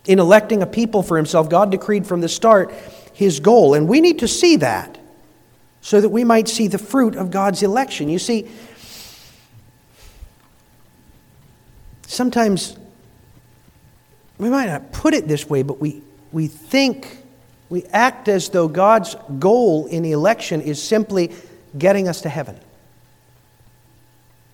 In 0.06 0.18
electing 0.18 0.62
a 0.62 0.66
people 0.66 1.02
for 1.02 1.18
himself, 1.18 1.50
God 1.50 1.70
decreed 1.70 2.06
from 2.06 2.22
the 2.22 2.28
start 2.30 2.72
his 3.12 3.38
goal. 3.38 3.74
And 3.74 3.86
we 3.86 4.00
need 4.00 4.20
to 4.20 4.28
see 4.28 4.56
that 4.56 4.96
so 5.82 6.00
that 6.00 6.08
we 6.08 6.24
might 6.24 6.48
see 6.48 6.68
the 6.68 6.78
fruit 6.78 7.16
of 7.16 7.30
God's 7.30 7.62
election. 7.62 8.08
You 8.08 8.18
see, 8.18 8.50
sometimes 12.06 12.78
we 14.38 14.48
might 14.48 14.68
not 14.68 14.90
put 14.90 15.12
it 15.12 15.28
this 15.28 15.50
way, 15.50 15.62
but 15.64 15.82
we, 15.82 16.00
we 16.32 16.46
think, 16.46 17.21
we 17.72 17.84
act 17.84 18.28
as 18.28 18.50
though 18.50 18.68
God's 18.68 19.16
goal 19.38 19.86
in 19.86 20.04
election 20.04 20.60
is 20.60 20.80
simply 20.80 21.32
getting 21.78 22.06
us 22.06 22.20
to 22.20 22.28
heaven. 22.28 22.60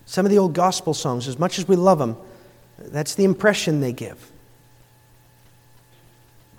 Some 0.05 0.25
of 0.25 0.31
the 0.31 0.37
old 0.37 0.53
gospel 0.53 0.93
songs, 0.93 1.27
as 1.27 1.37
much 1.37 1.59
as 1.59 1.67
we 1.67 1.75
love 1.75 1.99
them, 1.99 2.15
that's 2.77 3.15
the 3.15 3.25
impression 3.25 3.81
they 3.81 3.91
give 3.91 4.31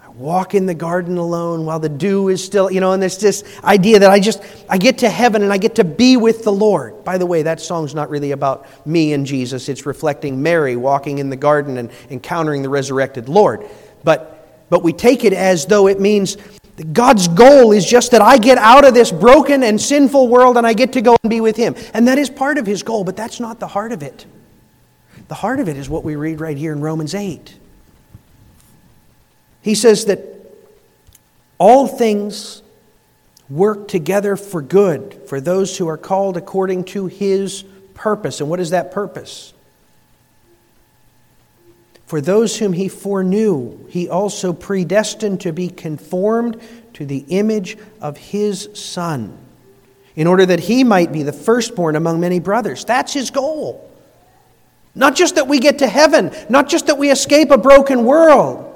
I 0.05 0.11
walk 0.11 0.55
in 0.55 0.67
the 0.67 0.75
garden 0.75 1.17
alone 1.17 1.65
while 1.65 1.79
the 1.79 1.89
dew 1.89 2.29
is 2.29 2.45
still, 2.45 2.71
you 2.71 2.81
know, 2.81 2.93
and 2.93 3.01
there's 3.01 3.17
this 3.17 3.43
idea 3.65 4.01
that 4.01 4.11
I 4.11 4.21
just, 4.21 4.43
I 4.69 4.77
get 4.77 4.99
to 4.99 5.09
heaven 5.09 5.43
and 5.43 5.51
I 5.51 5.57
get 5.57 5.77
to 5.77 5.85
be 5.85 6.19
with 6.19 6.45
the 6.45 6.53
Lord. 6.53 7.05
By 7.05 7.17
the 7.17 7.25
way, 7.25 7.43
that 7.45 7.63
song's 7.63 7.95
not 7.95 8.11
really 8.11 8.33
about 8.33 8.67
me 8.87 9.15
and 9.15 9.25
Jesus. 9.25 9.71
It's 9.71 9.87
reflecting 9.87 10.43
Mary 10.43 10.77
walking 10.77 11.21
in 11.21 11.31
the 11.31 11.37
garden 11.37 11.79
and 11.79 11.91
encountering 12.11 12.61
the 12.61 12.69
resurrected 12.69 13.31
Lord. 13.31 13.67
But, 14.05 14.40
but 14.71 14.83
we 14.83 14.93
take 14.93 15.25
it 15.25 15.33
as 15.33 15.67
though 15.67 15.89
it 15.89 16.01
means 16.01 16.37
God's 16.93 17.29
goal 17.29 17.73
is 17.73 17.85
just 17.85 18.13
that 18.13 18.23
I 18.23 18.39
get 18.39 18.57
out 18.57 18.87
of 18.87 18.95
this 18.95 19.13
broken 19.13 19.63
and 19.63 19.79
sinful 19.79 20.29
world 20.29 20.57
and 20.57 20.67
I 20.67 20.73
get 20.73 20.95
to 20.95 21.03
go 21.03 21.17
and 21.23 21.29
be 21.29 21.41
with 21.41 21.57
Him. 21.57 21.75
And 21.93 22.09
that 22.09 22.19
is 22.19 22.31
part 22.31 22.57
of 22.57 22.67
His 22.67 22.83
goal, 22.83 23.05
but 23.05 23.17
that's 23.17 23.39
not 23.39 23.61
the 23.61 23.67
heart 23.67 23.93
of 23.93 24.03
it. 24.03 24.25
The 25.29 25.35
heart 25.35 25.61
of 25.61 25.69
it 25.69 25.77
is 25.77 25.91
what 25.91 26.05
we 26.05 26.17
read 26.17 26.41
right 26.41 26.57
here 26.57 26.73
in 26.73 26.81
Romans 26.81 27.15
8. 27.15 27.55
He 29.63 29.75
says 29.75 30.07
that 30.07 30.21
all 31.59 31.87
things 31.87 32.63
work 33.51 33.89
together 33.89 34.37
for 34.37 34.63
good 34.63 35.21
for 35.27 35.41
those 35.41 35.77
who 35.77 35.89
are 35.89 35.99
called 35.99 36.37
according 36.37 36.85
to 36.85 37.07
his 37.07 37.65
purpose. 37.95 38.41
And 38.41 38.49
what 38.49 38.61
is 38.61 38.71
that 38.71 38.93
purpose? 38.93 39.53
For 42.11 42.21
those 42.21 42.59
whom 42.59 42.73
he 42.73 42.89
foreknew, 42.89 43.87
he 43.89 44.09
also 44.09 44.53
predestined 44.53 45.43
to 45.43 45.53
be 45.53 45.69
conformed 45.69 46.61
to 46.95 47.07
the 47.07 47.25
image 47.29 47.79
of 48.01 48.17
his 48.17 48.69
Son, 48.75 49.39
in 50.17 50.27
order 50.27 50.45
that 50.45 50.59
he 50.59 50.83
might 50.83 51.13
be 51.13 51.23
the 51.23 51.33
firstborn 51.33 51.95
among 51.95 52.19
many 52.19 52.41
brothers. 52.41 52.85
That's 52.85 53.13
his 53.13 53.31
goal. 53.31 53.89
Not 54.93 55.15
just 55.15 55.37
that 55.37 55.47
we 55.47 55.61
get 55.61 55.79
to 55.79 55.87
heaven, 55.87 56.33
not 56.49 56.69
just 56.69 56.89
that 56.89 56.99
we 56.99 57.13
escape 57.13 57.53
a 57.53 57.57
broken 57.57 58.05
world 58.05 58.70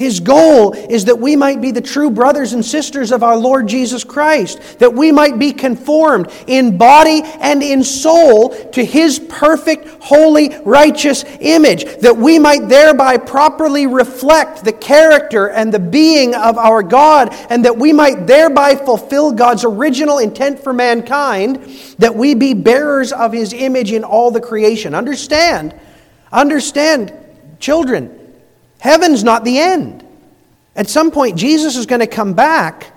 his 0.00 0.18
goal 0.18 0.72
is 0.72 1.04
that 1.04 1.18
we 1.18 1.36
might 1.36 1.60
be 1.60 1.72
the 1.72 1.82
true 1.82 2.10
brothers 2.10 2.54
and 2.54 2.64
sisters 2.64 3.12
of 3.12 3.22
our 3.22 3.36
Lord 3.36 3.68
Jesus 3.68 4.02
Christ, 4.02 4.78
that 4.78 4.94
we 4.94 5.12
might 5.12 5.38
be 5.38 5.52
conformed 5.52 6.32
in 6.46 6.78
body 6.78 7.20
and 7.22 7.62
in 7.62 7.84
soul 7.84 8.48
to 8.70 8.82
His 8.82 9.18
perfect, 9.18 10.02
holy, 10.02 10.56
righteous 10.64 11.26
image, 11.40 11.84
that 11.98 12.16
we 12.16 12.38
might 12.38 12.66
thereby 12.70 13.18
properly 13.18 13.86
reflect 13.86 14.64
the 14.64 14.72
character 14.72 15.50
and 15.50 15.70
the 15.70 15.78
being 15.78 16.34
of 16.34 16.56
our 16.56 16.82
God, 16.82 17.34
and 17.50 17.62
that 17.66 17.76
we 17.76 17.92
might 17.92 18.26
thereby 18.26 18.76
fulfill 18.76 19.32
God's 19.32 19.66
original 19.66 20.16
intent 20.16 20.64
for 20.64 20.72
mankind, 20.72 21.56
that 21.98 22.16
we 22.16 22.34
be 22.34 22.54
bearers 22.54 23.12
of 23.12 23.34
His 23.34 23.52
image 23.52 23.92
in 23.92 24.04
all 24.04 24.30
the 24.30 24.40
creation. 24.40 24.94
Understand, 24.94 25.78
understand, 26.32 27.12
children 27.58 28.16
Heaven's 28.80 29.22
not 29.22 29.44
the 29.44 29.58
end. 29.58 30.04
At 30.74 30.88
some 30.88 31.10
point, 31.10 31.38
Jesus 31.38 31.76
is 31.76 31.86
going 31.86 32.00
to 32.00 32.06
come 32.06 32.34
back 32.34 32.92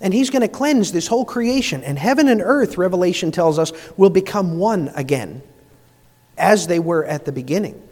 and 0.00 0.12
he's 0.12 0.30
going 0.30 0.42
to 0.42 0.48
cleanse 0.48 0.92
this 0.92 1.06
whole 1.06 1.24
creation. 1.24 1.82
And 1.82 1.98
heaven 1.98 2.28
and 2.28 2.40
earth, 2.42 2.78
Revelation 2.78 3.32
tells 3.32 3.58
us, 3.58 3.72
will 3.96 4.10
become 4.10 4.58
one 4.58 4.92
again, 4.94 5.42
as 6.36 6.66
they 6.66 6.78
were 6.78 7.04
at 7.04 7.24
the 7.24 7.32
beginning. 7.32 7.82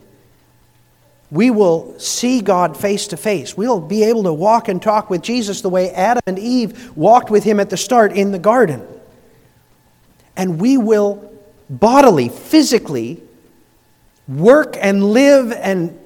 We 1.31 1.51
will 1.51 1.99
see 1.99 2.42
God 2.42 2.77
face 2.77 3.09
to 3.09 3.16
face. 3.16 3.57
We'll 3.57 3.81
be 3.81 4.05
able 4.05 4.25
to 4.25 4.33
walk 4.33 4.68
and 4.68 4.81
talk 4.81 5.11
with 5.11 5.23
Jesus 5.23 5.62
the 5.62 5.70
way 5.70 5.90
Adam 5.90 6.23
and 6.27 6.38
Eve 6.38 6.97
walked 6.97 7.31
with 7.31 7.42
him 7.42 7.59
at 7.59 7.70
the 7.70 7.77
start 7.77 8.12
in 8.12 8.31
the 8.31 8.38
garden. 8.38 8.87
And 10.37 10.61
we 10.61 10.77
will 10.77 11.33
bodily, 11.70 12.29
physically, 12.29 13.20
work 14.29 14.77
and 14.79 15.03
live 15.05 15.51
and 15.53 15.99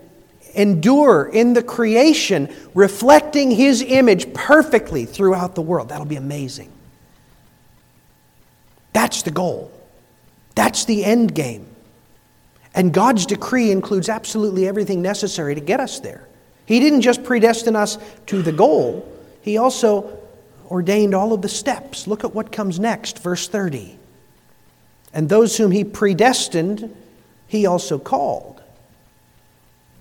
endure 0.59 1.31
in 1.33 1.55
the 1.55 1.63
creation, 1.63 2.55
reflecting 2.75 3.51
His 3.51 3.81
image 3.81 4.35
perfectly 4.35 5.07
throughout 5.07 5.55
the 5.55 5.63
world. 5.63 5.89
That'll 5.89 6.05
be 6.05 6.17
amazing. 6.17 6.71
That's 8.93 9.23
the 9.23 9.31
goal, 9.31 9.71
that's 10.55 10.85
the 10.85 11.05
end 11.05 11.35
game. 11.35 11.67
And 12.75 12.93
God's 12.93 13.27
decree 13.27 13.71
includes 13.71 14.09
absolutely 14.09 14.69
everything 14.69 15.01
necessary 15.01 15.55
to 15.55 15.61
get 15.61 15.81
us 15.81 16.01
there. 16.01 16.29
He 16.67 16.81
didn't 16.81 17.01
just 17.01 17.25
predestine 17.25 17.77
us 17.77 17.99
to 18.27 18.43
the 18.43 18.53
goal, 18.53 19.11
He 19.41 19.57
also 19.57 20.19
ordained 20.71 21.15
all 21.15 21.33
of 21.33 21.41
the 21.41 21.49
steps. 21.49 22.07
Look 22.07 22.25
at 22.25 22.35
what 22.35 22.53
comes 22.53 22.79
next, 22.79 23.21
verse 23.21 23.49
30. 23.49 23.97
And 25.15 25.29
those 25.29 25.57
whom 25.57 25.71
He 25.71 25.85
predestined, 25.85 26.95
He 27.47 27.65
also 27.65 27.99
called. 27.99 28.61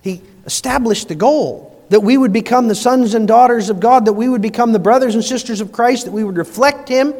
He 0.02 0.22
established 0.48 1.08
the 1.08 1.14
goal 1.14 1.78
that 1.90 2.00
we 2.00 2.16
would 2.16 2.32
become 2.32 2.68
the 2.68 2.74
sons 2.74 3.12
and 3.12 3.28
daughters 3.28 3.68
of 3.68 3.80
God, 3.80 4.06
that 4.06 4.14
we 4.14 4.30
would 4.30 4.40
become 4.40 4.72
the 4.72 4.78
brothers 4.78 5.14
and 5.14 5.22
sisters 5.22 5.60
of 5.60 5.72
Christ, 5.72 6.06
that 6.06 6.10
we 6.10 6.24
would 6.24 6.38
reflect 6.38 6.88
Him. 6.88 7.12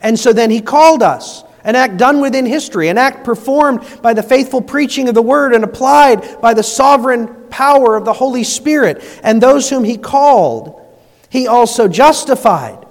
And 0.00 0.18
so 0.18 0.32
then 0.32 0.50
He 0.50 0.62
called 0.62 1.02
us, 1.02 1.44
an 1.62 1.76
act 1.76 1.98
done 1.98 2.22
within 2.22 2.46
history, 2.46 2.88
an 2.88 2.96
act 2.96 3.22
performed 3.22 3.84
by 4.00 4.14
the 4.14 4.22
faithful 4.22 4.62
preaching 4.62 5.10
of 5.10 5.14
the 5.14 5.20
Word 5.20 5.54
and 5.54 5.62
applied 5.62 6.40
by 6.40 6.54
the 6.54 6.62
sovereign 6.62 7.28
power 7.50 7.96
of 7.96 8.06
the 8.06 8.14
Holy 8.14 8.44
Spirit. 8.44 9.04
And 9.22 9.42
those 9.42 9.68
whom 9.68 9.84
He 9.84 9.98
called, 9.98 10.80
He 11.28 11.48
also 11.48 11.86
justified, 11.86 12.86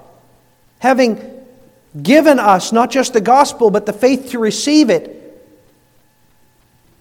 having 0.78 1.20
given 2.00 2.38
us 2.38 2.72
not 2.72 2.92
just 2.92 3.14
the 3.14 3.22
gospel, 3.22 3.72
but 3.72 3.88
the 3.88 3.94
faith 3.94 4.30
to 4.32 4.40
receive 4.40 4.92
it 4.92 5.19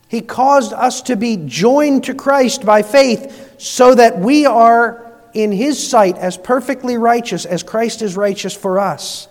he 0.08 0.22
caused 0.22 0.72
us 0.72 1.02
to 1.02 1.16
be 1.16 1.36
joined 1.36 2.04
to 2.04 2.14
Christ 2.14 2.64
by 2.64 2.82
faith 2.82 3.56
so 3.58 3.94
that 3.94 4.18
we 4.18 4.46
are 4.46 5.12
in 5.34 5.52
His 5.52 5.86
sight 5.86 6.16
as 6.16 6.38
perfectly 6.38 6.96
righteous 6.96 7.44
as 7.44 7.62
Christ 7.62 8.00
is 8.00 8.16
righteous 8.16 8.54
for 8.54 8.78
us, 8.78 9.28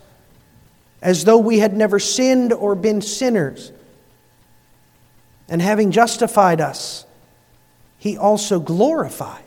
as 1.02 1.26
though 1.26 1.40
we 1.40 1.58
had 1.58 1.76
never 1.76 1.98
sinned 1.98 2.54
or 2.54 2.76
been 2.76 3.02
sinners. 3.02 3.72
And 5.50 5.62
having 5.64 5.90
justified 5.90 6.62
us, 6.62 7.06
He 7.98 8.16
also 8.16 8.60
glorified. 8.60 9.44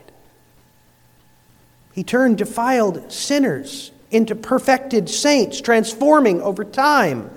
He 1.92 2.02
turned 2.02 2.38
defiled 2.38 3.12
sinners 3.12 3.92
into 4.10 4.34
perfected 4.34 5.08
saints, 5.08 5.60
transforming 5.60 6.42
over 6.42 6.64
time 6.64 7.30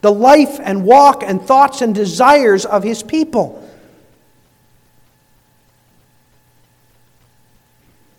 the 0.00 0.12
life 0.12 0.58
and 0.62 0.84
walk 0.84 1.22
and 1.22 1.42
thoughts 1.42 1.82
and 1.82 1.94
desires 1.94 2.64
of 2.64 2.82
his 2.82 3.02
people. 3.02 3.66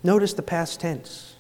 Notice 0.04 0.34
the 0.34 0.42
past 0.42 0.80
tense. 0.80 1.36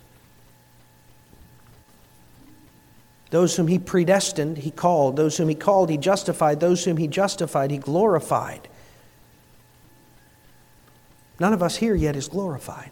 Those 3.31 3.55
whom 3.55 3.67
he 3.67 3.79
predestined, 3.79 4.57
he 4.57 4.71
called. 4.71 5.15
Those 5.15 5.37
whom 5.37 5.47
he 5.47 5.55
called, 5.55 5.89
he 5.89 5.97
justified. 5.97 6.59
Those 6.59 6.83
whom 6.83 6.97
he 6.97 7.07
justified, 7.07 7.71
he 7.71 7.77
glorified. 7.77 8.67
None 11.39 11.53
of 11.53 11.63
us 11.63 11.77
here 11.77 11.95
yet 11.95 12.15
is 12.15 12.27
glorified. 12.27 12.91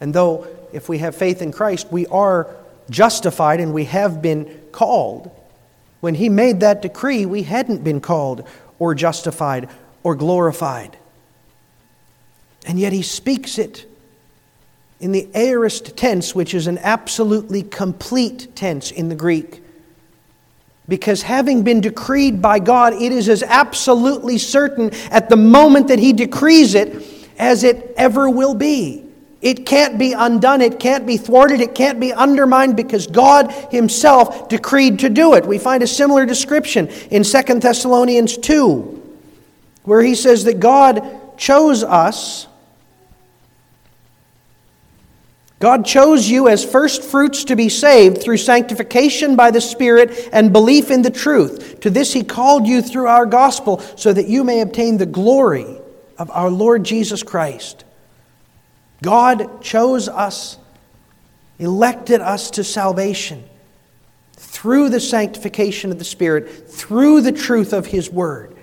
And 0.00 0.12
though, 0.12 0.46
if 0.72 0.88
we 0.88 0.98
have 0.98 1.14
faith 1.14 1.40
in 1.40 1.52
Christ, 1.52 1.92
we 1.92 2.06
are 2.08 2.48
justified 2.92 3.60
and 3.60 3.74
we 3.74 3.86
have 3.86 4.22
been 4.22 4.60
called, 4.70 5.30
when 6.00 6.14
He 6.14 6.28
made 6.28 6.60
that 6.60 6.82
decree, 6.82 7.26
we 7.26 7.42
hadn't 7.42 7.82
been 7.82 8.00
called 8.00 8.46
or 8.78 8.94
justified 8.94 9.68
or 10.02 10.14
glorified. 10.14 10.96
And 12.66 12.78
yet 12.78 12.92
He 12.92 13.02
speaks 13.02 13.58
it 13.58 13.86
in 15.00 15.10
the 15.10 15.28
aorist 15.34 15.96
tense, 15.96 16.34
which 16.34 16.54
is 16.54 16.68
an 16.68 16.78
absolutely 16.78 17.62
complete 17.62 18.54
tense 18.54 18.92
in 18.92 19.08
the 19.08 19.16
Greek. 19.16 19.62
Because 20.88 21.22
having 21.22 21.62
been 21.62 21.80
decreed 21.80 22.42
by 22.42 22.58
God, 22.58 22.92
it 22.94 23.12
is 23.12 23.28
as 23.28 23.42
absolutely 23.42 24.38
certain 24.38 24.92
at 25.10 25.28
the 25.28 25.36
moment 25.36 25.88
that 25.88 25.98
He 25.98 26.12
decrees 26.12 26.74
it 26.74 27.04
as 27.38 27.64
it 27.64 27.94
ever 27.96 28.28
will 28.28 28.54
be. 28.54 29.04
It 29.42 29.66
can't 29.66 29.98
be 29.98 30.12
undone, 30.12 30.60
it 30.60 30.78
can't 30.78 31.04
be 31.04 31.16
thwarted, 31.16 31.60
it 31.60 31.74
can't 31.74 31.98
be 31.98 32.12
undermined 32.12 32.76
because 32.76 33.08
God 33.08 33.50
Himself 33.72 34.48
decreed 34.48 35.00
to 35.00 35.10
do 35.10 35.34
it. 35.34 35.44
We 35.44 35.58
find 35.58 35.82
a 35.82 35.86
similar 35.88 36.24
description 36.24 36.86
in 37.10 37.24
2 37.24 37.42
Thessalonians 37.58 38.38
2, 38.38 39.12
where 39.82 40.00
He 40.00 40.14
says 40.14 40.44
that 40.44 40.60
God 40.60 41.36
chose 41.36 41.82
us. 41.82 42.46
God 45.58 45.84
chose 45.86 46.28
you 46.28 46.46
as 46.48 46.64
first 46.64 47.02
fruits 47.02 47.44
to 47.44 47.56
be 47.56 47.68
saved 47.68 48.22
through 48.22 48.36
sanctification 48.36 49.34
by 49.34 49.50
the 49.50 49.60
Spirit 49.60 50.28
and 50.32 50.52
belief 50.52 50.88
in 50.88 51.02
the 51.02 51.10
truth. 51.10 51.80
To 51.80 51.90
this 51.90 52.12
He 52.12 52.22
called 52.22 52.68
you 52.68 52.80
through 52.80 53.08
our 53.08 53.26
gospel 53.26 53.80
so 53.96 54.12
that 54.12 54.28
you 54.28 54.44
may 54.44 54.60
obtain 54.60 54.98
the 54.98 55.06
glory 55.06 55.80
of 56.16 56.30
our 56.30 56.50
Lord 56.50 56.84
Jesus 56.84 57.24
Christ. 57.24 57.84
God 59.02 59.60
chose 59.60 60.08
us, 60.08 60.56
elected 61.58 62.20
us 62.20 62.52
to 62.52 62.64
salvation 62.64 63.44
through 64.34 64.88
the 64.88 65.00
sanctification 65.00 65.90
of 65.90 65.98
the 65.98 66.04
Spirit, 66.04 66.70
through 66.70 67.20
the 67.20 67.32
truth 67.32 67.72
of 67.72 67.86
His 67.86 68.10
Word, 68.10 68.56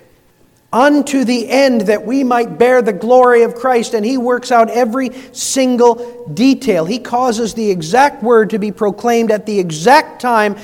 unto 0.71 1.25
the 1.25 1.49
end 1.49 1.81
that 1.81 2.05
we 2.05 2.23
might 2.23 2.57
bear 2.57 2.81
the 2.81 2.93
glory 2.93 3.43
of 3.43 3.55
Christ. 3.55 3.93
And 3.93 4.05
He 4.05 4.17
works 4.17 4.51
out 4.51 4.69
every 4.69 5.11
single 5.33 6.27
detail. 6.33 6.85
He 6.85 6.99
causes 6.99 7.53
the 7.53 7.69
exact 7.69 8.23
word 8.23 8.51
to 8.51 8.59
be 8.59 8.71
proclaimed 8.71 9.31
at 9.31 9.45
the 9.45 9.59
exact 9.59 10.21
time 10.21 10.55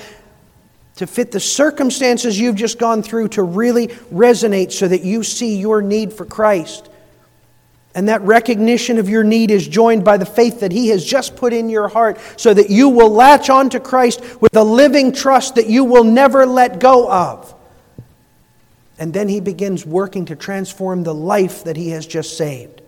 to 0.95 1.07
fit 1.07 1.31
the 1.31 1.39
circumstances 1.39 2.39
you've 2.39 2.55
just 2.55 2.79
gone 2.79 3.03
through 3.03 3.27
to 3.27 3.43
really 3.43 3.87
resonate 3.87 4.71
so 4.71 4.87
that 4.87 5.01
you 5.01 5.23
see 5.23 5.57
your 5.57 5.81
need 5.81 6.13
for 6.13 6.25
Christ. 6.25 6.89
And 7.95 8.09
that 8.09 8.21
recognition 8.23 8.99
of 8.99 9.07
your 9.07 9.23
need 9.23 9.51
is 9.51 9.65
joined 9.65 10.03
by 10.03 10.17
the 10.17 10.25
faith 10.25 10.59
that 10.59 10.73
He 10.73 10.89
has 10.89 11.03
just 11.03 11.37
put 11.37 11.53
in 11.53 11.69
your 11.69 11.87
heart 11.87 12.19
so 12.35 12.53
that 12.53 12.69
you 12.69 12.89
will 12.89 13.09
latch 13.09 13.49
on 13.49 13.69
to 13.69 13.79
Christ 13.79 14.21
with 14.41 14.55
a 14.55 14.63
living 14.63 15.13
trust 15.13 15.55
that 15.55 15.67
you 15.67 15.85
will 15.85 16.03
never 16.03 16.45
let 16.45 16.81
go 16.81 17.09
of. 17.09 17.55
And 18.99 19.13
then 19.13 19.29
He 19.29 19.39
begins 19.39 19.85
working 19.85 20.25
to 20.25 20.35
transform 20.35 21.03
the 21.03 21.15
life 21.15 21.63
that 21.63 21.77
He 21.77 21.89
has 21.89 22.05
just 22.05 22.37
saved. 22.37 22.81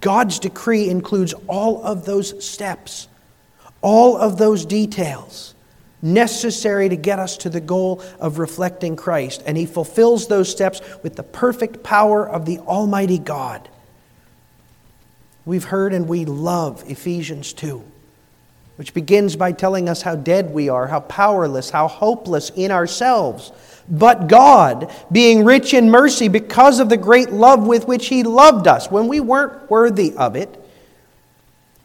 God's 0.00 0.38
decree 0.38 0.88
includes 0.88 1.34
all 1.46 1.84
of 1.84 2.06
those 2.06 2.42
steps, 2.42 3.08
all 3.82 4.16
of 4.16 4.38
those 4.38 4.64
details 4.64 5.54
necessary 6.02 6.88
to 6.88 6.96
get 6.96 7.18
us 7.18 7.36
to 7.36 7.50
the 7.50 7.60
goal 7.60 8.02
of 8.18 8.38
reflecting 8.38 8.96
Christ. 8.96 9.42
And 9.44 9.56
He 9.56 9.66
fulfills 9.66 10.28
those 10.28 10.50
steps 10.50 10.80
with 11.02 11.16
the 11.16 11.22
perfect 11.22 11.82
power 11.82 12.26
of 12.26 12.46
the 12.46 12.58
Almighty 12.60 13.18
God. 13.18 13.68
We've 15.44 15.64
heard 15.64 15.94
and 15.94 16.08
we 16.08 16.24
love 16.24 16.84
Ephesians 16.86 17.52
2, 17.54 17.82
which 18.76 18.92
begins 18.94 19.36
by 19.36 19.52
telling 19.52 19.88
us 19.88 20.02
how 20.02 20.16
dead 20.16 20.52
we 20.52 20.68
are, 20.68 20.86
how 20.86 21.00
powerless, 21.00 21.70
how 21.70 21.88
hopeless 21.88 22.50
in 22.54 22.70
ourselves. 22.70 23.52
But 23.88 24.28
God, 24.28 24.92
being 25.10 25.44
rich 25.44 25.74
in 25.74 25.90
mercy 25.90 26.28
because 26.28 26.78
of 26.78 26.88
the 26.88 26.96
great 26.96 27.30
love 27.30 27.66
with 27.66 27.88
which 27.88 28.08
He 28.08 28.22
loved 28.22 28.66
us, 28.66 28.90
when 28.90 29.08
we 29.08 29.18
weren't 29.18 29.70
worthy 29.70 30.14
of 30.16 30.36
it, 30.36 30.59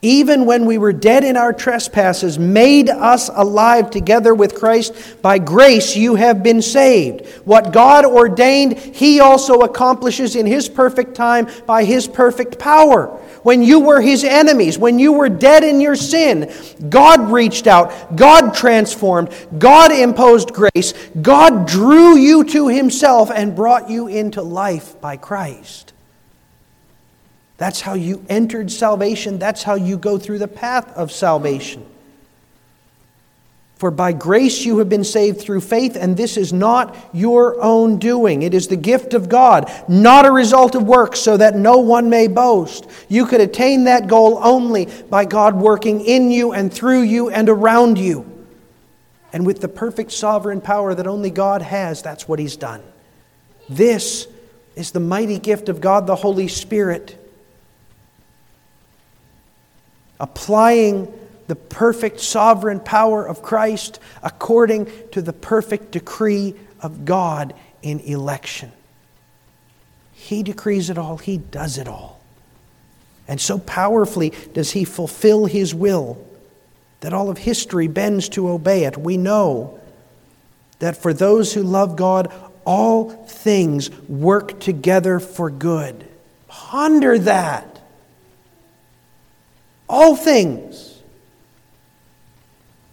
even 0.05 0.45
when 0.45 0.65
we 0.65 0.77
were 0.77 0.93
dead 0.93 1.23
in 1.23 1.35
our 1.35 1.51
trespasses, 1.51 2.39
made 2.39 2.89
us 2.89 3.29
alive 3.33 3.89
together 3.89 4.33
with 4.33 4.55
Christ. 4.55 5.21
By 5.21 5.39
grace 5.39 5.95
you 5.95 6.15
have 6.15 6.43
been 6.43 6.61
saved. 6.61 7.25
What 7.45 7.73
God 7.73 8.05
ordained, 8.05 8.77
He 8.77 9.19
also 9.19 9.61
accomplishes 9.61 10.35
in 10.35 10.45
His 10.45 10.69
perfect 10.69 11.15
time 11.15 11.47
by 11.65 11.83
His 11.83 12.07
perfect 12.07 12.59
power 12.59 13.19
when 13.45 13.61
you 13.61 13.79
were 13.79 14.01
his 14.01 14.23
enemies, 14.23 14.75
when 14.75 14.97
you 14.97 15.13
were 15.13 15.29
dead 15.29 15.63
in 15.63 15.79
your 15.79 15.95
sin, 15.95 16.51
God 16.89 17.31
reached 17.31 17.67
out, 17.67 18.15
God 18.15 18.55
transformed, 18.55 19.29
God 19.59 19.91
imposed 19.91 20.51
grace, 20.51 20.93
God 21.21 21.67
drew 21.67 22.17
you 22.17 22.43
to 22.45 22.69
himself 22.69 23.29
and 23.29 23.55
brought 23.55 23.87
you 23.87 24.07
into 24.07 24.41
life 24.41 24.99
by 24.99 25.17
Christ. 25.17 25.93
That's 27.57 27.81
how 27.81 27.93
you 27.93 28.25
entered 28.27 28.71
salvation. 28.71 29.39
That's 29.39 29.63
how 29.63 29.75
you 29.75 29.97
go 29.97 30.17
through 30.17 30.39
the 30.39 30.47
path 30.47 30.91
of 30.93 31.11
salvation. 31.11 31.85
For 33.77 33.91
by 33.91 34.13
grace 34.13 34.63
you 34.63 34.77
have 34.79 34.87
been 34.87 35.03
saved 35.03 35.41
through 35.41 35.59
faith, 35.61 35.97
and 35.99 36.15
this 36.15 36.37
is 36.37 36.53
not 36.53 36.95
your 37.13 37.61
own 37.61 37.97
doing. 37.97 38.41
It 38.41 38.53
is 38.53 38.67
the 38.67 38.77
gift 38.77 39.13
of 39.13 39.27
God, 39.27 39.69
not 39.89 40.25
a 40.25 40.31
result 40.31 40.75
of 40.75 40.83
works, 40.83 41.19
so 41.19 41.35
that 41.35 41.57
no 41.57 41.79
one 41.79 42.09
may 42.09 42.27
boast. 42.27 42.87
You 43.09 43.25
could 43.25 43.41
attain 43.41 43.83
that 43.83 44.07
goal 44.07 44.39
only 44.41 44.87
by 45.09 45.25
God 45.25 45.55
working 45.55 45.99
in 46.01 46.31
you 46.31 46.53
and 46.53 46.73
through 46.73 47.01
you 47.01 47.29
and 47.29 47.49
around 47.49 47.97
you. 47.97 48.31
And 49.33 49.45
with 49.45 49.59
the 49.59 49.67
perfect 49.67 50.13
sovereign 50.13 50.61
power 50.61 50.95
that 50.95 51.07
only 51.07 51.29
God 51.29 51.61
has, 51.61 52.01
that's 52.01 52.29
what 52.29 52.39
He's 52.39 52.55
done. 52.55 52.81
This 53.67 54.27
is 54.77 54.91
the 54.91 55.01
mighty 55.01 55.37
gift 55.37 55.67
of 55.67 55.81
God 55.81 56.07
the 56.07 56.15
Holy 56.15 56.47
Spirit. 56.47 57.21
Applying 60.19 61.11
the 61.47 61.55
perfect 61.55 62.19
sovereign 62.19 62.79
power 62.79 63.27
of 63.27 63.41
Christ 63.41 63.99
according 64.23 64.89
to 65.11 65.21
the 65.21 65.33
perfect 65.33 65.91
decree 65.91 66.55
of 66.81 67.05
God 67.05 67.53
in 67.81 67.99
election. 67.99 68.71
He 70.13 70.41
decrees 70.43 70.89
it 70.89 70.97
all, 70.97 71.17
He 71.17 71.37
does 71.37 71.77
it 71.77 71.87
all. 71.87 72.19
And 73.27 73.39
so 73.39 73.59
powerfully 73.59 74.33
does 74.53 74.71
He 74.71 74.83
fulfill 74.85 75.45
His 75.45 75.73
will 75.73 76.25
that 77.01 77.13
all 77.13 77.29
of 77.29 77.37
history 77.37 77.87
bends 77.87 78.29
to 78.29 78.49
obey 78.49 78.85
it. 78.85 78.97
We 78.97 79.17
know 79.17 79.79
that 80.79 80.97
for 80.97 81.13
those 81.13 81.53
who 81.53 81.61
love 81.61 81.95
God, 81.95 82.33
all 82.65 83.11
things 83.11 83.91
work 84.09 84.59
together 84.59 85.19
for 85.19 85.51
good. 85.51 86.07
Ponder 86.47 87.19
that. 87.19 87.74
All 89.87 90.15
things 90.15 91.01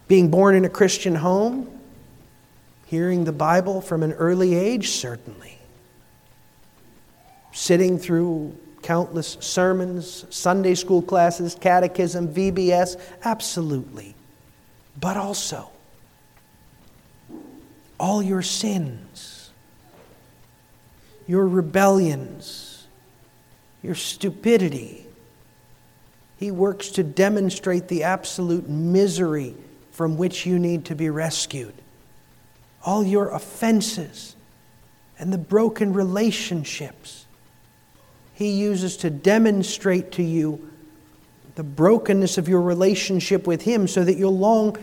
being 0.08 0.30
born 0.30 0.54
in 0.54 0.64
a 0.64 0.68
Christian 0.68 1.14
home? 1.14 1.68
Hearing 2.86 3.24
the 3.24 3.32
Bible 3.32 3.80
from 3.80 4.02
an 4.02 4.12
early 4.12 4.54
age? 4.54 4.90
Certainly. 4.90 5.58
Sitting 7.52 7.98
through 7.98 8.56
countless 8.82 9.38
sermons, 9.40 10.26
Sunday 10.28 10.74
school 10.74 11.00
classes, 11.00 11.56
catechism, 11.58 12.28
VBS? 12.28 13.00
Absolutely. 13.24 14.14
But 15.00 15.16
also, 15.16 15.70
all 17.98 18.22
your 18.22 18.42
sins, 18.42 19.50
your 21.26 21.46
rebellions, 21.46 22.86
your 23.82 23.94
stupidity. 23.94 25.01
He 26.42 26.50
works 26.50 26.88
to 26.88 27.04
demonstrate 27.04 27.86
the 27.86 28.02
absolute 28.02 28.68
misery 28.68 29.54
from 29.92 30.16
which 30.16 30.44
you 30.44 30.58
need 30.58 30.86
to 30.86 30.96
be 30.96 31.08
rescued, 31.08 31.72
all 32.84 33.04
your 33.04 33.28
offenses 33.28 34.34
and 35.20 35.32
the 35.32 35.38
broken 35.38 35.92
relationships. 35.92 37.26
He 38.34 38.50
uses 38.50 38.96
to 38.96 39.08
demonstrate 39.08 40.10
to 40.12 40.24
you 40.24 40.68
the 41.54 41.62
brokenness 41.62 42.38
of 42.38 42.48
your 42.48 42.62
relationship 42.62 43.46
with 43.46 43.62
Him 43.62 43.86
so 43.86 44.02
that 44.02 44.16
you'll 44.16 44.36
long 44.36 44.76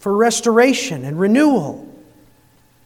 for 0.00 0.16
restoration 0.16 1.04
and 1.04 1.20
renewal. 1.20 1.87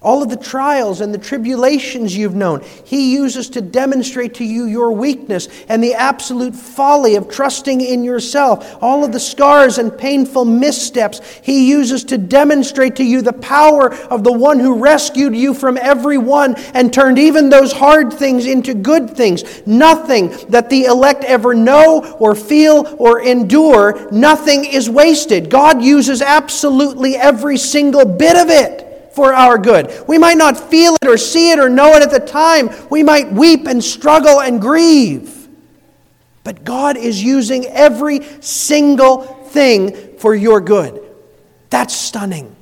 All 0.02 0.22
of 0.22 0.30
the 0.30 0.36
trials 0.36 1.00
and 1.00 1.14
the 1.14 1.18
tribulations 1.18 2.16
you've 2.16 2.34
known, 2.34 2.62
He 2.84 3.12
uses 3.12 3.48
to 3.50 3.60
demonstrate 3.60 4.34
to 4.34 4.44
you 4.44 4.64
your 4.66 4.92
weakness 4.92 5.48
and 5.68 5.82
the 5.82 5.94
absolute 5.94 6.54
folly 6.54 7.14
of 7.14 7.28
trusting 7.28 7.80
in 7.80 8.02
yourself. 8.02 8.82
All 8.82 9.04
of 9.04 9.12
the 9.12 9.20
scars 9.20 9.78
and 9.78 9.96
painful 9.96 10.44
missteps, 10.44 11.20
He 11.42 11.68
uses 11.68 12.04
to 12.04 12.18
demonstrate 12.18 12.96
to 12.96 13.04
you 13.04 13.22
the 13.22 13.32
power 13.32 13.94
of 13.94 14.24
the 14.24 14.32
one 14.32 14.58
who 14.58 14.78
rescued 14.78 15.36
you 15.36 15.54
from 15.54 15.76
every 15.76 16.18
one 16.18 16.56
and 16.74 16.92
turned 16.92 17.18
even 17.18 17.48
those 17.48 17.72
hard 17.72 18.12
things 18.12 18.46
into 18.46 18.74
good 18.74 19.10
things. 19.10 19.66
Nothing 19.66 20.34
that 20.48 20.68
the 20.68 20.84
elect 20.84 21.24
ever 21.24 21.54
know 21.54 22.16
or 22.18 22.34
feel 22.34 22.96
or 22.98 23.20
endure, 23.20 24.10
nothing 24.10 24.64
is 24.64 24.90
wasted. 24.90 25.48
God 25.48 25.82
uses 25.82 26.22
absolutely 26.22 27.16
every 27.16 27.56
single 27.56 28.04
bit 28.04 28.36
of 28.36 28.48
it 28.48 28.91
for 29.14 29.32
our 29.34 29.58
good. 29.58 29.92
We 30.06 30.18
might 30.18 30.38
not 30.38 30.58
feel 30.58 30.96
it 31.00 31.06
or 31.06 31.16
see 31.16 31.50
it 31.50 31.58
or 31.58 31.68
know 31.68 31.92
it 31.92 32.02
at 32.02 32.10
the 32.10 32.20
time. 32.20 32.70
We 32.90 33.02
might 33.02 33.32
weep 33.32 33.66
and 33.66 33.82
struggle 33.82 34.40
and 34.40 34.60
grieve. 34.60 35.48
But 36.44 36.64
God 36.64 36.96
is 36.96 37.22
using 37.22 37.66
every 37.66 38.20
single 38.40 39.22
thing 39.22 40.16
for 40.18 40.34
your 40.34 40.60
good. 40.60 41.00
That's 41.70 41.94
stunning. 41.94 42.56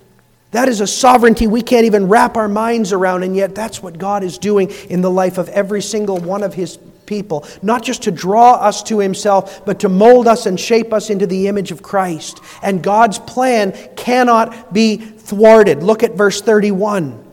That 0.50 0.68
is 0.68 0.80
a 0.80 0.86
sovereignty 0.86 1.46
we 1.46 1.62
can't 1.62 1.86
even 1.86 2.08
wrap 2.08 2.36
our 2.36 2.48
minds 2.48 2.92
around, 2.92 3.22
and 3.22 3.36
yet 3.36 3.54
that's 3.54 3.82
what 3.82 3.98
God 3.98 4.24
is 4.24 4.36
doing 4.36 4.70
in 4.88 5.00
the 5.00 5.10
life 5.10 5.38
of 5.38 5.48
every 5.50 5.80
single 5.80 6.18
one 6.18 6.42
of 6.42 6.54
His 6.54 6.78
people. 7.06 7.46
Not 7.62 7.82
just 7.82 8.02
to 8.04 8.10
draw 8.10 8.54
us 8.54 8.82
to 8.84 8.98
Himself, 8.98 9.64
but 9.64 9.80
to 9.80 9.88
mold 9.88 10.26
us 10.26 10.46
and 10.46 10.58
shape 10.58 10.92
us 10.92 11.08
into 11.08 11.26
the 11.26 11.46
image 11.46 11.70
of 11.70 11.82
Christ. 11.82 12.40
And 12.62 12.82
God's 12.82 13.18
plan 13.18 13.72
cannot 13.96 14.72
be 14.72 14.98
thwarted. 15.30 15.82
Look 15.82 16.02
at 16.02 16.14
verse 16.14 16.42
31. 16.42 17.24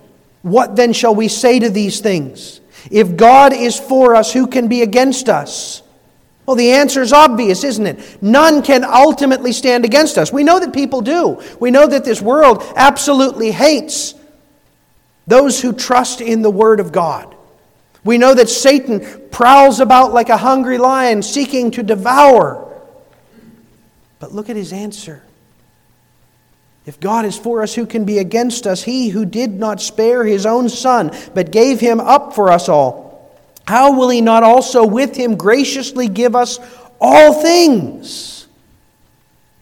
What 0.43 0.75
then 0.75 0.93
shall 0.93 1.13
we 1.13 1.27
say 1.27 1.59
to 1.59 1.69
these 1.69 1.99
things? 1.99 2.61
If 2.89 3.17
God 3.17 3.51
is 3.51 3.77
for 3.77 4.15
us, 4.15 4.31
who 4.31 4.47
can 4.47 4.67
be 4.67 4.81
against 4.81 5.27
us? 5.27 5.81
Well, 6.45 6.55
the 6.55 6.71
answer 6.71 7.01
is 7.01 7.11
obvious, 7.11 7.65
isn't 7.65 7.85
it? 7.85 8.23
None 8.23 8.61
can 8.61 8.85
ultimately 8.85 9.51
stand 9.51 9.83
against 9.83 10.17
us. 10.17 10.31
We 10.31 10.45
know 10.45 10.59
that 10.61 10.73
people 10.73 11.01
do. 11.01 11.41
We 11.59 11.71
know 11.71 11.85
that 11.87 12.05
this 12.05 12.21
world 12.21 12.63
absolutely 12.77 13.51
hates 13.51 14.13
those 15.25 15.61
who 15.61 15.73
trust 15.73 16.21
in 16.21 16.41
the 16.41 16.49
Word 16.49 16.79
of 16.79 16.93
God. 16.93 17.35
We 18.05 18.17
know 18.17 18.33
that 18.33 18.47
Satan 18.47 19.27
prowls 19.29 19.81
about 19.81 20.13
like 20.13 20.29
a 20.29 20.37
hungry 20.37 20.77
lion 20.77 21.21
seeking 21.21 21.71
to 21.71 21.83
devour. 21.83 22.63
But 24.19 24.31
look 24.31 24.49
at 24.49 24.55
his 24.55 24.71
answer. 24.71 25.23
If 26.87 27.01
God 27.01 27.25
is 27.25 27.37
for 27.37 27.61
us, 27.61 27.75
who 27.75 27.85
can 27.85 28.05
be 28.05 28.17
against 28.17 28.65
us? 28.65 28.81
He 28.81 29.09
who 29.09 29.25
did 29.25 29.51
not 29.51 29.81
spare 29.81 30.23
his 30.23 30.45
own 30.45 30.69
son, 30.69 31.11
but 31.35 31.51
gave 31.51 31.81
him 31.81 31.99
up 31.99 32.33
for 32.33 32.49
us 32.49 32.69
all, 32.69 33.29
how 33.67 33.97
will 33.97 34.07
he 34.07 34.21
not 34.21 34.43
also 34.43 34.85
with 34.85 35.13
him 35.13 35.35
graciously 35.35 36.07
give 36.07 36.33
us 36.33 36.59
all 37.01 37.33
things? 37.41 38.47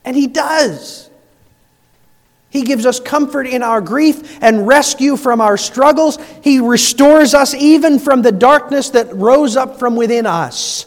And 0.05 0.15
he 0.15 0.28
does. 0.28 1.09
He 2.51 2.61
gives 2.61 2.86
us 2.86 2.99
comfort 2.99 3.47
in 3.47 3.63
our 3.63 3.82
grief 3.82 4.38
and 4.43 4.67
rescue 4.67 5.17
from 5.17 5.41
our 5.41 5.57
struggles. 5.57 6.19
He 6.43 6.59
restores 6.59 7.34
us 7.34 7.55
even 7.55 7.97
from 7.97 8.21
the 8.21 8.32
darkness 8.32 8.91
that 8.91 9.13
rose 9.15 9.57
up 9.57 9.80
from 9.80 9.95
within 9.95 10.28
us. 10.28 10.86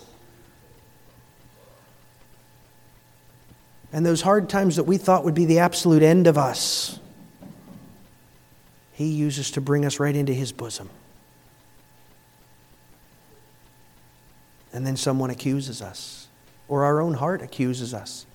And 3.92 4.04
those 4.04 4.22
hard 4.22 4.48
times 4.48 4.76
that 4.76 4.84
we 4.84 4.98
thought 4.98 5.24
would 5.24 5.34
be 5.34 5.46
the 5.46 5.60
absolute 5.60 6.02
end 6.02 6.26
of 6.26 6.36
us, 6.36 6.98
He 8.92 9.06
uses 9.06 9.50
to 9.52 9.60
bring 9.60 9.84
us 9.84 9.98
right 9.98 10.14
into 10.14 10.32
His 10.32 10.52
bosom. 10.52 10.90
And 14.72 14.86
then 14.86 14.96
someone 14.96 15.30
accuses 15.30 15.80
us, 15.80 16.28
or 16.68 16.84
our 16.84 17.00
own 17.00 17.14
heart 17.14 17.42
accuses 17.42 17.94
us. 17.94 18.26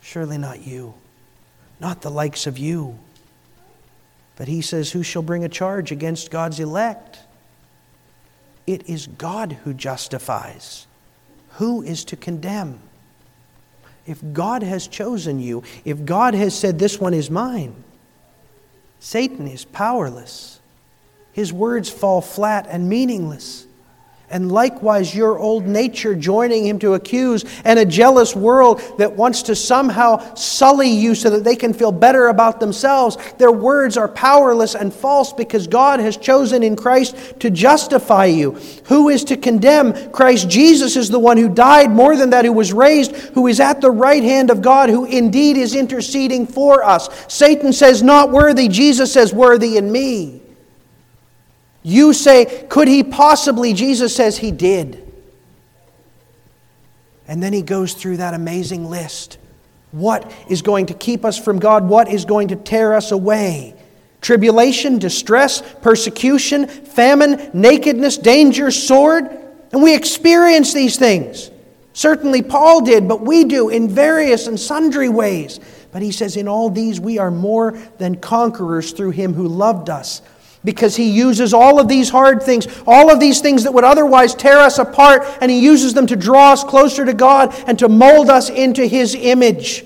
Surely 0.00 0.38
not 0.38 0.64
you, 0.64 0.94
not 1.80 2.02
the 2.02 2.10
likes 2.10 2.46
of 2.46 2.58
you. 2.58 2.98
But 4.36 4.48
he 4.48 4.60
says, 4.60 4.92
Who 4.92 5.02
shall 5.02 5.22
bring 5.22 5.44
a 5.44 5.48
charge 5.48 5.92
against 5.92 6.30
God's 6.30 6.60
elect? 6.60 7.18
It 8.66 8.88
is 8.88 9.06
God 9.06 9.58
who 9.64 9.74
justifies. 9.74 10.86
Who 11.54 11.82
is 11.82 12.04
to 12.06 12.16
condemn? 12.16 12.80
If 14.06 14.20
God 14.32 14.62
has 14.62 14.86
chosen 14.86 15.38
you, 15.40 15.62
if 15.84 16.04
God 16.04 16.34
has 16.34 16.58
said, 16.58 16.78
This 16.78 16.98
one 16.98 17.14
is 17.14 17.30
mine, 17.30 17.74
Satan 18.98 19.46
is 19.46 19.64
powerless. 19.64 20.60
His 21.32 21.52
words 21.52 21.88
fall 21.88 22.20
flat 22.20 22.66
and 22.68 22.88
meaningless 22.88 23.66
and 24.32 24.50
likewise 24.50 25.14
your 25.14 25.38
old 25.38 25.66
nature 25.66 26.16
joining 26.16 26.66
him 26.66 26.78
to 26.80 26.94
accuse, 26.94 27.44
and 27.64 27.78
a 27.78 27.84
jealous 27.84 28.34
world 28.34 28.82
that 28.98 29.12
wants 29.12 29.42
to 29.42 29.54
somehow 29.54 30.34
sully 30.34 30.88
you 30.88 31.14
so 31.14 31.30
that 31.30 31.44
they 31.44 31.54
can 31.54 31.72
feel 31.72 31.92
better 31.92 32.28
about 32.28 32.58
themselves. 32.58 33.16
Their 33.38 33.52
words 33.52 33.96
are 33.96 34.08
powerless 34.08 34.74
and 34.74 34.92
false 34.92 35.32
because 35.32 35.66
God 35.66 36.00
has 36.00 36.16
chosen 36.16 36.62
in 36.62 36.76
Christ 36.76 37.40
to 37.40 37.50
justify 37.50 38.26
you. 38.26 38.52
Who 38.86 39.08
is 39.08 39.24
to 39.24 39.36
condemn? 39.36 40.10
Christ 40.12 40.48
Jesus 40.48 40.96
is 40.96 41.10
the 41.10 41.18
one 41.18 41.36
who 41.36 41.48
died, 41.48 41.90
more 41.90 42.16
than 42.16 42.30
that, 42.30 42.44
who 42.44 42.52
was 42.52 42.72
raised, 42.72 43.14
who 43.34 43.46
is 43.46 43.60
at 43.60 43.80
the 43.80 43.90
right 43.90 44.22
hand 44.22 44.50
of 44.50 44.62
God, 44.62 44.88
who 44.88 45.04
indeed 45.04 45.56
is 45.56 45.74
interceding 45.74 46.46
for 46.46 46.82
us. 46.82 47.08
Satan 47.32 47.72
says, 47.72 48.02
Not 48.02 48.30
worthy. 48.30 48.68
Jesus 48.68 49.12
says, 49.12 49.32
Worthy 49.32 49.76
in 49.76 49.92
me. 49.92 50.41
You 51.82 52.12
say, 52.12 52.66
could 52.68 52.88
he 52.88 53.02
possibly? 53.02 53.72
Jesus 53.72 54.14
says 54.14 54.38
he 54.38 54.50
did. 54.50 55.12
And 57.26 57.42
then 57.42 57.52
he 57.52 57.62
goes 57.62 57.94
through 57.94 58.18
that 58.18 58.34
amazing 58.34 58.88
list. 58.88 59.38
What 59.90 60.32
is 60.48 60.62
going 60.62 60.86
to 60.86 60.94
keep 60.94 61.24
us 61.24 61.38
from 61.38 61.58
God? 61.58 61.88
What 61.88 62.08
is 62.08 62.24
going 62.24 62.48
to 62.48 62.56
tear 62.56 62.94
us 62.94 63.12
away? 63.12 63.74
Tribulation, 64.20 64.98
distress, 64.98 65.62
persecution, 65.82 66.66
famine, 66.66 67.50
nakedness, 67.52 68.18
danger, 68.18 68.70
sword. 68.70 69.28
And 69.72 69.82
we 69.82 69.94
experience 69.94 70.72
these 70.72 70.96
things. 70.96 71.50
Certainly 71.94 72.42
Paul 72.42 72.82
did, 72.82 73.08
but 73.08 73.20
we 73.20 73.44
do 73.44 73.68
in 73.68 73.88
various 73.88 74.46
and 74.46 74.58
sundry 74.58 75.08
ways. 75.08 75.60
But 75.90 76.00
he 76.00 76.12
says, 76.12 76.36
in 76.36 76.48
all 76.48 76.70
these 76.70 77.00
we 77.00 77.18
are 77.18 77.30
more 77.30 77.72
than 77.98 78.16
conquerors 78.16 78.92
through 78.92 79.10
him 79.10 79.34
who 79.34 79.46
loved 79.46 79.90
us 79.90 80.22
because 80.64 80.96
he 80.96 81.10
uses 81.10 81.52
all 81.52 81.80
of 81.80 81.88
these 81.88 82.08
hard 82.08 82.42
things, 82.42 82.66
all 82.86 83.10
of 83.10 83.18
these 83.20 83.40
things 83.40 83.64
that 83.64 83.74
would 83.74 83.84
otherwise 83.84 84.34
tear 84.34 84.58
us 84.58 84.78
apart, 84.78 85.22
and 85.40 85.50
he 85.50 85.58
uses 85.58 85.94
them 85.94 86.06
to 86.06 86.16
draw 86.16 86.52
us 86.52 86.62
closer 86.62 87.04
to 87.04 87.14
God 87.14 87.54
and 87.66 87.78
to 87.78 87.88
mold 87.88 88.30
us 88.30 88.48
into 88.48 88.86
his 88.86 89.14
image. 89.14 89.84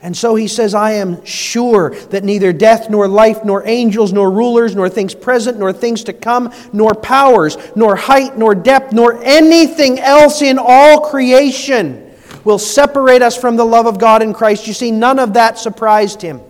And 0.00 0.16
so 0.16 0.36
he 0.36 0.46
says, 0.46 0.74
I 0.74 0.92
am 0.92 1.24
sure 1.24 1.90
that 2.10 2.22
neither 2.22 2.52
death, 2.52 2.88
nor 2.88 3.08
life, 3.08 3.44
nor 3.44 3.66
angels, 3.66 4.12
nor 4.12 4.30
rulers, 4.30 4.76
nor 4.76 4.88
things 4.88 5.12
present, 5.14 5.58
nor 5.58 5.72
things 5.72 6.04
to 6.04 6.12
come, 6.12 6.52
nor 6.72 6.94
powers, 6.94 7.56
nor 7.74 7.96
height, 7.96 8.38
nor 8.38 8.54
depth, 8.54 8.92
nor 8.92 9.20
anything 9.24 9.98
else 9.98 10.40
in 10.40 10.58
all 10.60 11.00
creation 11.00 12.04
will 12.44 12.58
separate 12.58 13.22
us 13.22 13.36
from 13.36 13.56
the 13.56 13.64
love 13.64 13.86
of 13.86 13.98
God 13.98 14.22
in 14.22 14.32
Christ. 14.32 14.68
You 14.68 14.72
see, 14.72 14.92
none 14.92 15.18
of 15.18 15.34
that 15.34 15.58
surprised 15.58 16.22
him 16.22 16.40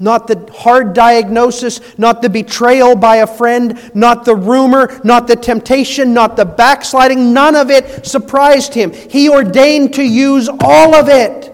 not 0.00 0.26
the 0.26 0.50
hard 0.52 0.94
diagnosis, 0.94 1.80
not 1.98 2.22
the 2.22 2.30
betrayal 2.30 2.96
by 2.96 3.16
a 3.16 3.26
friend, 3.26 3.90
not 3.94 4.24
the 4.24 4.34
rumor, 4.34 4.98
not 5.04 5.26
the 5.28 5.36
temptation, 5.36 6.14
not 6.14 6.36
the 6.36 6.44
backsliding. 6.44 7.32
None 7.32 7.54
of 7.54 7.70
it 7.70 8.06
surprised 8.06 8.72
him. 8.74 8.92
He 8.92 9.28
ordained 9.28 9.94
to 9.94 10.02
use 10.02 10.48
all 10.48 10.94
of 10.94 11.08
it 11.08 11.50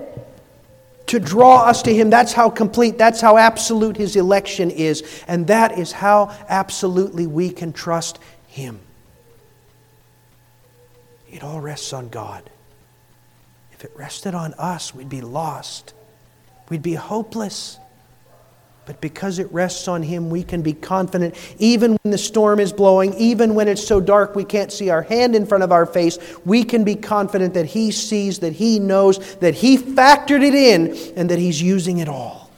to 1.09 1.19
draw 1.21 1.65
us 1.65 1.83
to 1.83 1.95
him. 1.95 2.11
That's 2.11 2.33
how 2.33 2.51
complete, 2.51 2.99
that's 2.99 3.21
how 3.21 3.37
absolute 3.37 3.97
his 3.97 4.17
election 4.17 4.71
is. 4.71 5.25
And 5.29 5.47
that 5.49 5.79
is 5.79 5.93
how 5.93 6.37
absolutely 6.49 7.27
we 7.27 7.51
can 7.51 7.73
trust 7.73 8.19
him. 8.47 8.81
It 11.31 11.43
all 11.43 11.61
rests 11.61 11.93
on 11.93 12.09
God. 12.09 12.49
If 13.73 13.85
it 13.85 13.93
rested 13.95 14.35
on 14.35 14.55
us, 14.55 14.95
we'd 14.95 15.09
be 15.09 15.21
lost, 15.21 15.93
we'd 16.69 16.83
be 16.83 16.95
hopeless. 16.95 17.79
But 18.87 19.01
because 19.01 19.41
it 19.41 19.53
rests 19.53 19.89
on 19.89 20.05
Him, 20.05 20.31
we 20.31 20.45
can 20.45 20.63
be 20.63 20.73
confident 20.73 21.35
even 21.59 21.97
when 22.03 22.13
the 22.13 22.19
storm 22.19 22.61
is 22.61 22.73
blowing, 22.73 23.13
even 23.15 23.57
when 23.57 23.67
it's 23.67 23.85
so 23.85 24.01
dark 24.01 24.37
we 24.37 24.45
can't 24.45 24.73
see 24.73 24.91
our 24.91 25.03
hand 25.03 25.35
in 25.35 25.45
front 25.45 25.65
of 25.65 25.73
our 25.73 25.87
face. 25.87 26.19
We 26.45 26.63
can 26.63 26.85
be 26.85 26.95
confident 26.95 27.55
that 27.55 27.67
He 27.67 27.91
sees, 27.91 28.39
that 28.39 28.53
He 28.53 28.79
knows, 28.79 29.35
that 29.37 29.55
He 29.55 29.77
factored 29.77 30.45
it 30.45 30.55
in, 30.55 30.97
and 31.17 31.29
that 31.31 31.41
He's 31.41 31.61
using 31.61 31.99
it 31.99 32.09
all. 32.09 32.53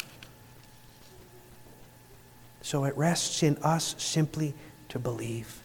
So 2.60 2.84
it 2.84 2.94
rests 2.98 3.42
in 3.42 3.56
us 3.62 3.94
simply 3.96 4.52
to 4.90 4.98
believe, 4.98 5.62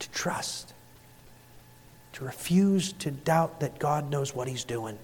to 0.00 0.10
trust, 0.10 0.74
to 2.14 2.24
refuse 2.24 2.92
to 2.94 3.12
doubt 3.12 3.60
that 3.60 3.78
God 3.78 4.10
knows 4.10 4.34
what 4.34 4.48
He's 4.48 4.64
doing, 4.64 4.98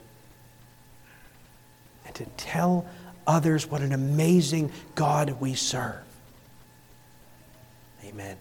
and 2.04 2.12
to 2.16 2.24
tell 2.36 2.86
others. 3.26 3.66
What 3.66 3.80
an 3.82 3.92
amazing 3.92 4.72
God 4.94 5.40
we 5.40 5.54
serve. 5.54 5.96
Amen. 8.04 8.36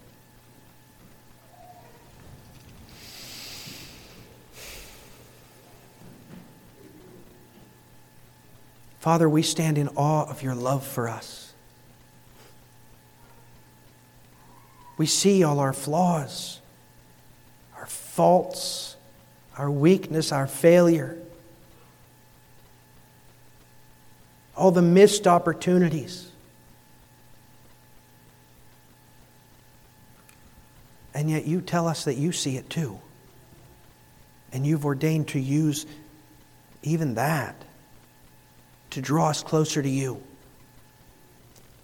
Father, 9.00 9.30
we 9.30 9.42
stand 9.42 9.78
in 9.78 9.88
awe 9.90 10.30
of 10.30 10.44
your 10.44 10.56
love 10.56 10.86
for 10.86 11.08
us. 11.08 11.54
We 14.98 15.06
see 15.06 15.44
all 15.44 15.60
our 15.60 15.72
flaws, 15.72 16.60
our 17.78 17.86
faults, 17.86 18.98
our 19.58 19.72
weakness, 19.72 20.34
our 20.34 20.48
failure, 20.48 21.18
all 24.60 24.72
the 24.72 24.82
missed 24.82 25.26
opportunities. 25.26 26.30
And 31.14 31.30
yet 31.30 31.46
you 31.46 31.62
tell 31.62 31.88
us 31.88 32.04
that 32.06 32.16
you 32.16 32.32
see 32.32 32.58
it 32.58 32.70
too. 32.70 33.00
And 34.52 34.68
you've 34.68 34.86
ordained 34.86 35.30
to 35.30 35.40
use 35.40 35.86
even 36.84 37.16
that 37.16 37.56
to 38.92 39.02
draw 39.02 39.30
us 39.30 39.44
closer 39.44 39.82
to 39.82 39.90
you, 39.90 40.22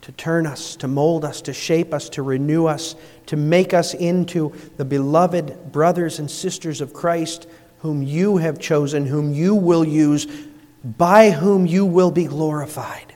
to 0.01 0.11
turn 0.11 0.45
us, 0.45 0.75
to 0.77 0.87
mold 0.87 1.23
us, 1.23 1.41
to 1.43 1.53
shape 1.53 1.93
us, 1.93 2.09
to 2.09 2.23
renew 2.23 2.65
us, 2.65 2.95
to 3.27 3.37
make 3.37 3.73
us 3.73 3.93
into 3.93 4.53
the 4.77 4.85
beloved 4.85 5.71
brothers 5.71 6.19
and 6.19 6.29
sisters 6.29 6.81
of 6.81 6.93
Christ 6.93 7.47
whom 7.79 8.01
you 8.01 8.37
have 8.37 8.59
chosen, 8.59 9.05
whom 9.05 9.33
you 9.33 9.53
will 9.53 9.85
use, 9.85 10.27
by 10.85 11.31
whom 11.31 11.65
you 11.65 11.85
will 11.85 12.11
be 12.11 12.25
glorified. 12.25 13.13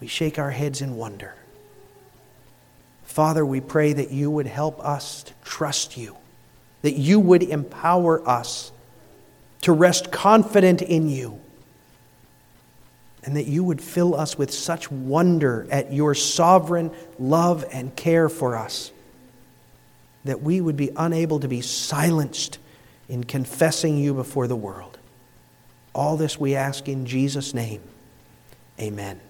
We 0.00 0.06
shake 0.06 0.38
our 0.38 0.50
heads 0.50 0.82
in 0.82 0.96
wonder. 0.96 1.34
Father, 3.04 3.46
we 3.46 3.60
pray 3.60 3.92
that 3.94 4.10
you 4.10 4.30
would 4.30 4.46
help 4.46 4.84
us 4.84 5.22
to 5.22 5.32
trust 5.44 5.96
you, 5.96 6.16
that 6.82 6.94
you 6.94 7.18
would 7.18 7.42
empower 7.42 8.26
us 8.28 8.72
to 9.62 9.72
rest 9.72 10.12
confident 10.12 10.82
in 10.82 11.08
you 11.08 11.40
and 13.24 13.36
that 13.36 13.46
you 13.46 13.64
would 13.64 13.80
fill 13.80 14.14
us 14.14 14.36
with 14.36 14.52
such 14.52 14.90
wonder 14.90 15.66
at 15.70 15.92
your 15.92 16.14
sovereign 16.14 16.90
love 17.18 17.64
and 17.72 17.96
care 17.96 18.28
for 18.28 18.56
us 18.56 18.92
that 20.24 20.42
we 20.42 20.60
would 20.60 20.76
be 20.76 20.90
unable 20.96 21.40
to 21.40 21.48
be 21.48 21.60
silenced 21.60 22.58
in 23.08 23.24
confessing 23.24 23.96
you 23.96 24.12
before 24.12 24.46
the 24.46 24.56
world. 24.56 24.93
All 25.94 26.16
this 26.16 26.38
we 26.38 26.54
ask 26.54 26.88
in 26.88 27.06
Jesus' 27.06 27.54
name. 27.54 27.80
Amen. 28.80 29.20